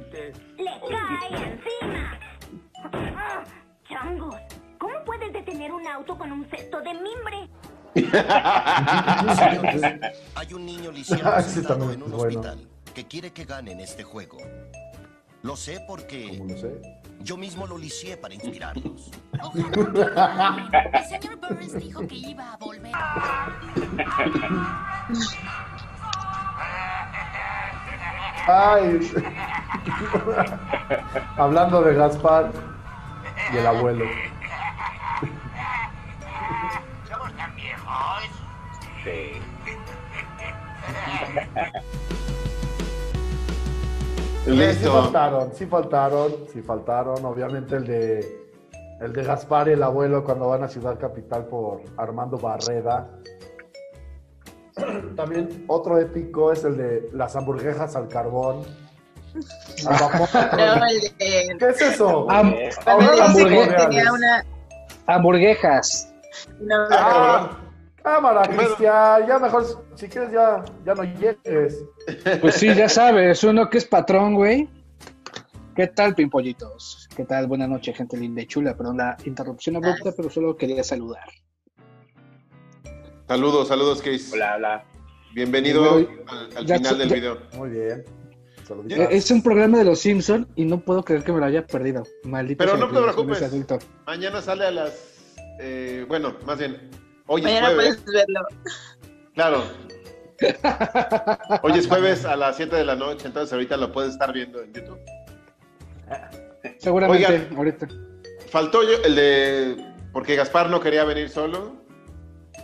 [0.00, 0.32] Chapirete.
[0.58, 2.18] Le cae encima.
[3.16, 3.44] Ah,
[3.88, 4.36] Changos,
[4.78, 7.48] ¿cómo puedes detener un auto con un cesto de mimbre?
[9.36, 9.82] Señores,
[10.34, 12.40] hay un niño lisiado Ah, sentado en un bueno.
[12.40, 14.38] hospital que quiere que ganen este juego.
[15.42, 16.80] Lo sé porque ¿Cómo lo sé?
[17.20, 19.10] yo mismo lo lisié para inspirarlos.
[19.32, 22.92] El señor Burns dijo que iba a volver.
[28.46, 29.00] Ay.
[31.36, 32.50] Hablando de Gaspar
[33.52, 34.04] y el abuelo.
[37.08, 38.22] ¿Somos tan viejos?
[39.04, 39.40] Sí.
[44.44, 44.90] Sí, sí Listo.
[45.02, 47.24] faltaron, sí faltaron, sí faltaron.
[47.26, 48.40] Obviamente el de
[49.00, 53.10] el de Gaspar y el abuelo cuando van a Ciudad Capital por Armando Barreda.
[55.16, 58.62] También otro épico es el de las hamburguesas al carbón.
[59.34, 61.56] No, el de...
[61.58, 62.30] ¿Qué es eso?
[62.30, 63.68] Ahora las hamburguesas.
[63.68, 63.88] reales.
[63.90, 64.44] tenía una...
[65.06, 66.12] Hamburguesas.
[66.60, 67.58] una- Ah,
[68.02, 69.26] cámara, Cristian.
[69.26, 71.84] Ya mejor, si quieres, ya, ya no llegues.
[72.40, 74.68] Pues sí, ya sabes, uno que es patrón, güey.
[75.76, 77.08] ¿Qué tal, pimpollitos?
[77.16, 77.46] ¿Qué tal?
[77.46, 78.76] Buenas noches, gente linda y chula.
[78.76, 81.24] Perdón la interrupción abrupta, pero solo quería saludar.
[83.28, 84.30] Saludos, saludos, Case.
[84.32, 84.84] Hola, hola.
[85.32, 86.08] Bienvenido Bueno,
[86.56, 87.38] al, final del ya- video.
[87.56, 88.04] Muy bien.
[88.88, 89.08] Eh.
[89.10, 92.04] Es un programa de los Simpson y no puedo creer que me lo haya perdido.
[92.24, 93.42] Maldito Pero no te preocupes.
[93.42, 93.78] adulto.
[94.06, 95.34] Mañana sale a las.
[95.60, 96.90] eh, bueno, más bien.
[97.26, 97.96] Hoy es Mañana jueves.
[98.04, 98.40] puedes verlo.
[99.34, 99.62] Claro.
[101.62, 104.62] Hoy es jueves a las 7 de la noche, entonces ahorita lo puedes estar viendo
[104.62, 104.98] en YouTube.
[106.78, 107.56] Seguramente, Oigan.
[107.56, 107.88] ahorita.
[108.48, 109.84] Faltó yo el de.
[110.12, 111.76] Porque Gaspar no quería venir solo.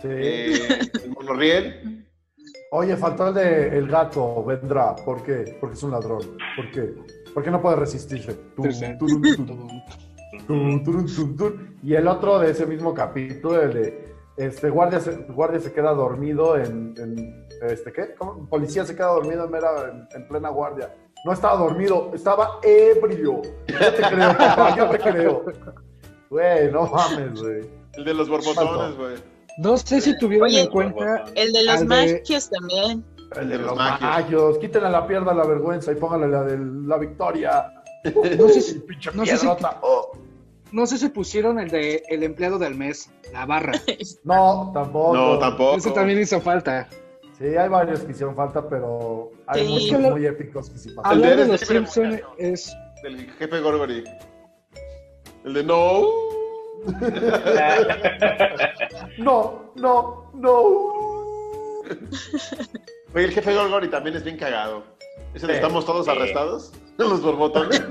[0.01, 0.07] Sí.
[0.11, 2.06] eh, el monorriel.
[2.71, 4.95] Oye, faltó el de el gato, vendrá.
[4.95, 5.57] ¿Por qué?
[5.59, 6.21] Porque es un ladrón.
[6.55, 6.93] ¿Por qué?
[7.33, 8.33] ¿Por qué no puede resistirse?
[8.55, 8.63] Tum,
[10.83, 11.53] tum, tum.
[11.83, 15.93] Y el otro de ese mismo capítulo, el de este guardia se, guardia se queda
[15.93, 18.13] dormido en, en- este ¿qué?
[18.15, 18.47] ¿Cómo?
[18.49, 20.93] Policía se queda dormido en, mera- en- en plena guardia.
[21.25, 23.41] No estaba dormido, estaba ebrio.
[23.67, 25.45] Yo te creo, papá, yo te creo.
[26.29, 27.61] Güey, no mames, güey.
[27.93, 29.15] El de los borbotones, güey.
[29.57, 31.25] No sé si tuvieron Oye, en cuenta.
[31.35, 33.03] El de los de- magios también.
[33.35, 34.01] El de los magios.
[34.01, 34.57] magios.
[34.59, 37.73] Quítenle la pierna la vergüenza y pónganle la de la victoria.
[38.37, 39.47] No sé si, Pinche no sé si-.
[39.81, 40.11] Oh.
[40.71, 43.73] no sé si pusieron el de el empleado del mes, la barra.
[44.23, 45.15] No, tampoco.
[45.15, 45.77] No, tampoco.
[45.77, 46.87] Eso también hizo falta.
[47.37, 49.71] Sí, hay varios que hicieron falta, pero hay Sí.
[49.95, 51.21] muchos muy épicos que sí El pasaron.
[51.21, 54.03] de Hablando de eres los Simpson es Del jefe Gorgory.
[55.45, 56.01] El de no.
[59.17, 60.53] No, no, no.
[63.13, 64.83] Oye, el jefe Gorgory también es bien cagado.
[65.33, 65.57] ¿Ese de Sí.
[65.57, 66.11] estamos todos Sí.
[66.11, 66.71] arrestados?
[66.97, 67.79] Los borbotones.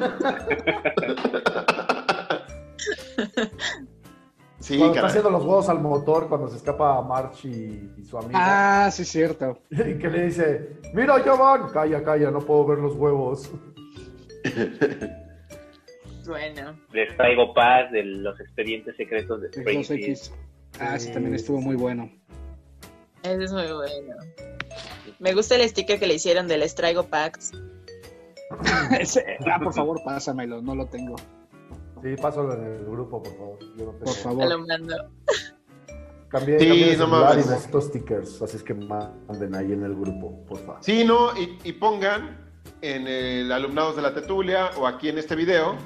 [4.61, 8.19] sí, cuando está haciendo los huevos al motor, cuando se escapa March y, y su
[8.19, 8.33] amigo.
[8.35, 9.59] Ah, sí, cierto.
[9.71, 11.69] Y que le dice, mira, Jovan.
[11.71, 13.51] Calla, calla, no puedo ver los huevos.
[16.27, 16.79] Bueno.
[16.93, 20.33] Les traigo paz de los expedientes secretos de De Spring los X.
[20.81, 22.11] Ah, sí, también estuvo muy bueno.
[23.23, 24.15] Ese es muy bueno.
[25.19, 27.53] Me gusta el sticker que le hicieron de les traigo packs.
[29.01, 31.17] Ese- ah, por favor, pásamelo, no lo tengo.
[32.03, 33.59] Sí, pásalo en el grupo, por favor.
[33.77, 33.93] Yo no.
[33.93, 34.49] Por Te favor.
[34.49, 34.95] lo mando.
[36.29, 37.47] Cambié, Sí, cambié de no mames.
[37.49, 40.79] necesito stickers, así es que manden ahí en el grupo, por favor.
[40.83, 42.45] Sí, no, y, y pongan
[42.83, 45.77] en el Alumnados de la Tetulia o aquí en este video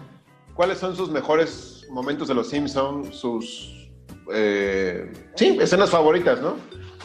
[0.61, 3.89] cuáles son sus mejores momentos de los Simpsons, sus
[4.31, 6.57] eh, sí, escenas favoritas, ¿no?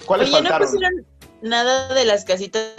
[0.05, 0.67] ¿Cuáles Oye, no faltaron?
[0.69, 1.05] pusieron
[1.41, 2.73] nada de las casitas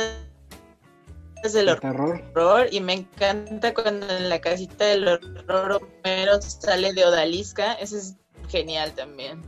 [1.50, 7.72] del horror y me encanta cuando en la casita del horror Homero sale de Odalisca.
[7.72, 8.16] Ese es
[8.50, 9.40] genial también.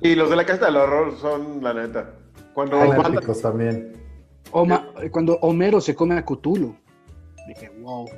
[0.00, 2.14] Y los de la Casa del Horror son la neta.
[2.54, 3.92] Cuando épicos también.
[4.52, 6.74] Oma- cuando Homero se come a Cthulhu.
[7.46, 8.08] Dije, wow.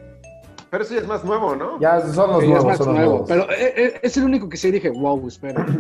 [0.71, 1.81] Pero eso ya es más nuevo, ¿no?
[1.81, 3.29] Ya son los Sí, es nuevos, más son los nuevo, nuevos.
[3.29, 5.67] Pero eh, eh, es el único que sí dije, wow, espera.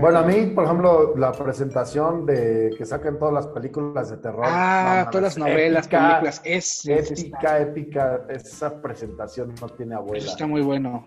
[0.00, 4.44] Bueno, a mí, por ejemplo, la presentación de que sacan todas las películas de terror.
[4.46, 6.40] Ah, no todas las novelas, épica, películas.
[6.44, 8.26] Está, Épica, épica.
[8.28, 10.24] Esa presentación no tiene abuela.
[10.24, 11.06] está muy bueno.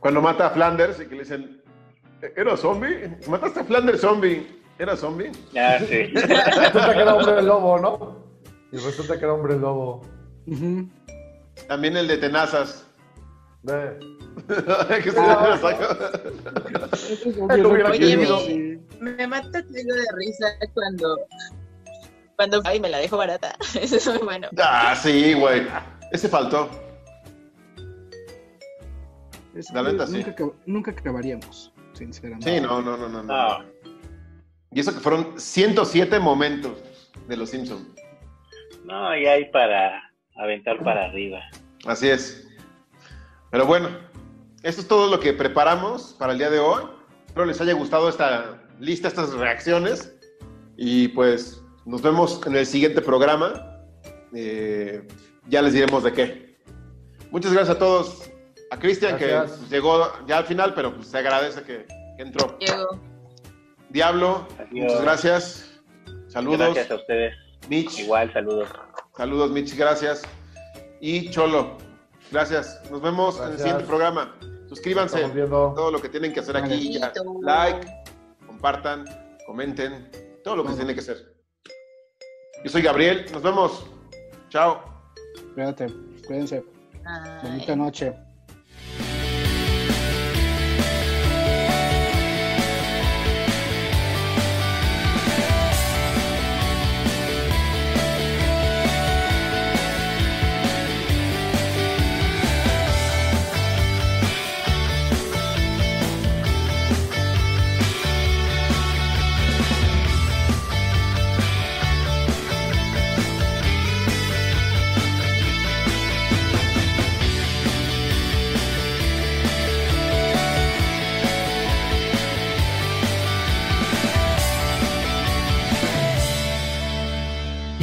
[0.00, 1.62] Cuando mata a Flanders y que le dicen,
[2.36, 3.16] ¿era zombie?
[3.28, 4.60] ¿Mataste a Flanders zombie?
[4.78, 5.30] ¿Era zombie?
[5.56, 6.02] Ah, sí.
[6.14, 8.16] Resulta que era hombre lobo, ¿no?
[8.72, 10.00] Y resulta que era hombre lobo.
[10.46, 10.88] Ujú.
[11.68, 12.86] También el de Tenazas.
[13.68, 13.98] Eh,
[15.04, 15.20] que se
[17.90, 18.16] Oye,
[19.00, 21.16] me, me mata el de risa cuando
[22.36, 23.54] cuando ay me la dejo barata.
[23.80, 24.48] Eso es muy bueno.
[24.58, 25.62] Ah, sí, güey.
[26.10, 26.68] Ese faltó.
[29.54, 30.14] Es La neta, sí.
[30.14, 32.54] nunca, acab- nunca acabaríamos, sinceramente.
[32.54, 33.22] Sí, no, no, no, no.
[33.22, 33.64] no.
[34.72, 36.72] Y eso que fueron 107 momentos
[37.28, 37.86] de Los Simpsons.
[38.84, 40.02] No, y hay para
[40.36, 41.40] aventar para arriba.
[41.86, 42.48] Así es.
[43.50, 43.88] Pero bueno,
[44.62, 46.84] esto es todo lo que preparamos para el día de hoy.
[47.26, 50.14] Espero les haya gustado esta lista, estas reacciones.
[50.76, 53.80] Y pues nos vemos en el siguiente programa.
[54.34, 55.06] Eh,
[55.48, 56.56] ya les diremos de qué.
[57.30, 58.30] Muchas gracias a todos.
[58.70, 62.56] A Cristian, que pues, llegó ya al final, pero pues, se agradece que, que entró.
[62.58, 62.98] Diego.
[63.90, 65.82] Diablo, muchas gracias.
[66.28, 66.58] Saludos.
[66.58, 67.36] Gracias a ustedes.
[67.68, 67.98] Mitch.
[67.98, 68.68] Igual, saludos.
[69.16, 70.22] Saludos, Mitch, gracias.
[71.00, 71.76] Y Cholo,
[72.30, 72.80] gracias.
[72.90, 74.34] Nos vemos en el siguiente programa.
[74.68, 75.28] Suscríbanse.
[75.28, 76.98] Todo lo que tienen que hacer aquí.
[76.98, 77.12] ya.
[77.42, 77.86] Like,
[78.46, 79.04] compartan,
[79.46, 80.10] comenten.
[80.42, 81.34] Todo lo que se tiene que hacer.
[82.64, 83.26] Yo soy Gabriel.
[83.32, 83.86] Nos vemos.
[84.48, 84.82] Chao.
[85.54, 85.86] Cuídate,
[86.26, 86.64] cuídense.
[87.42, 88.14] Bonita noche.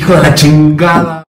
[0.10, 1.29] La chingada.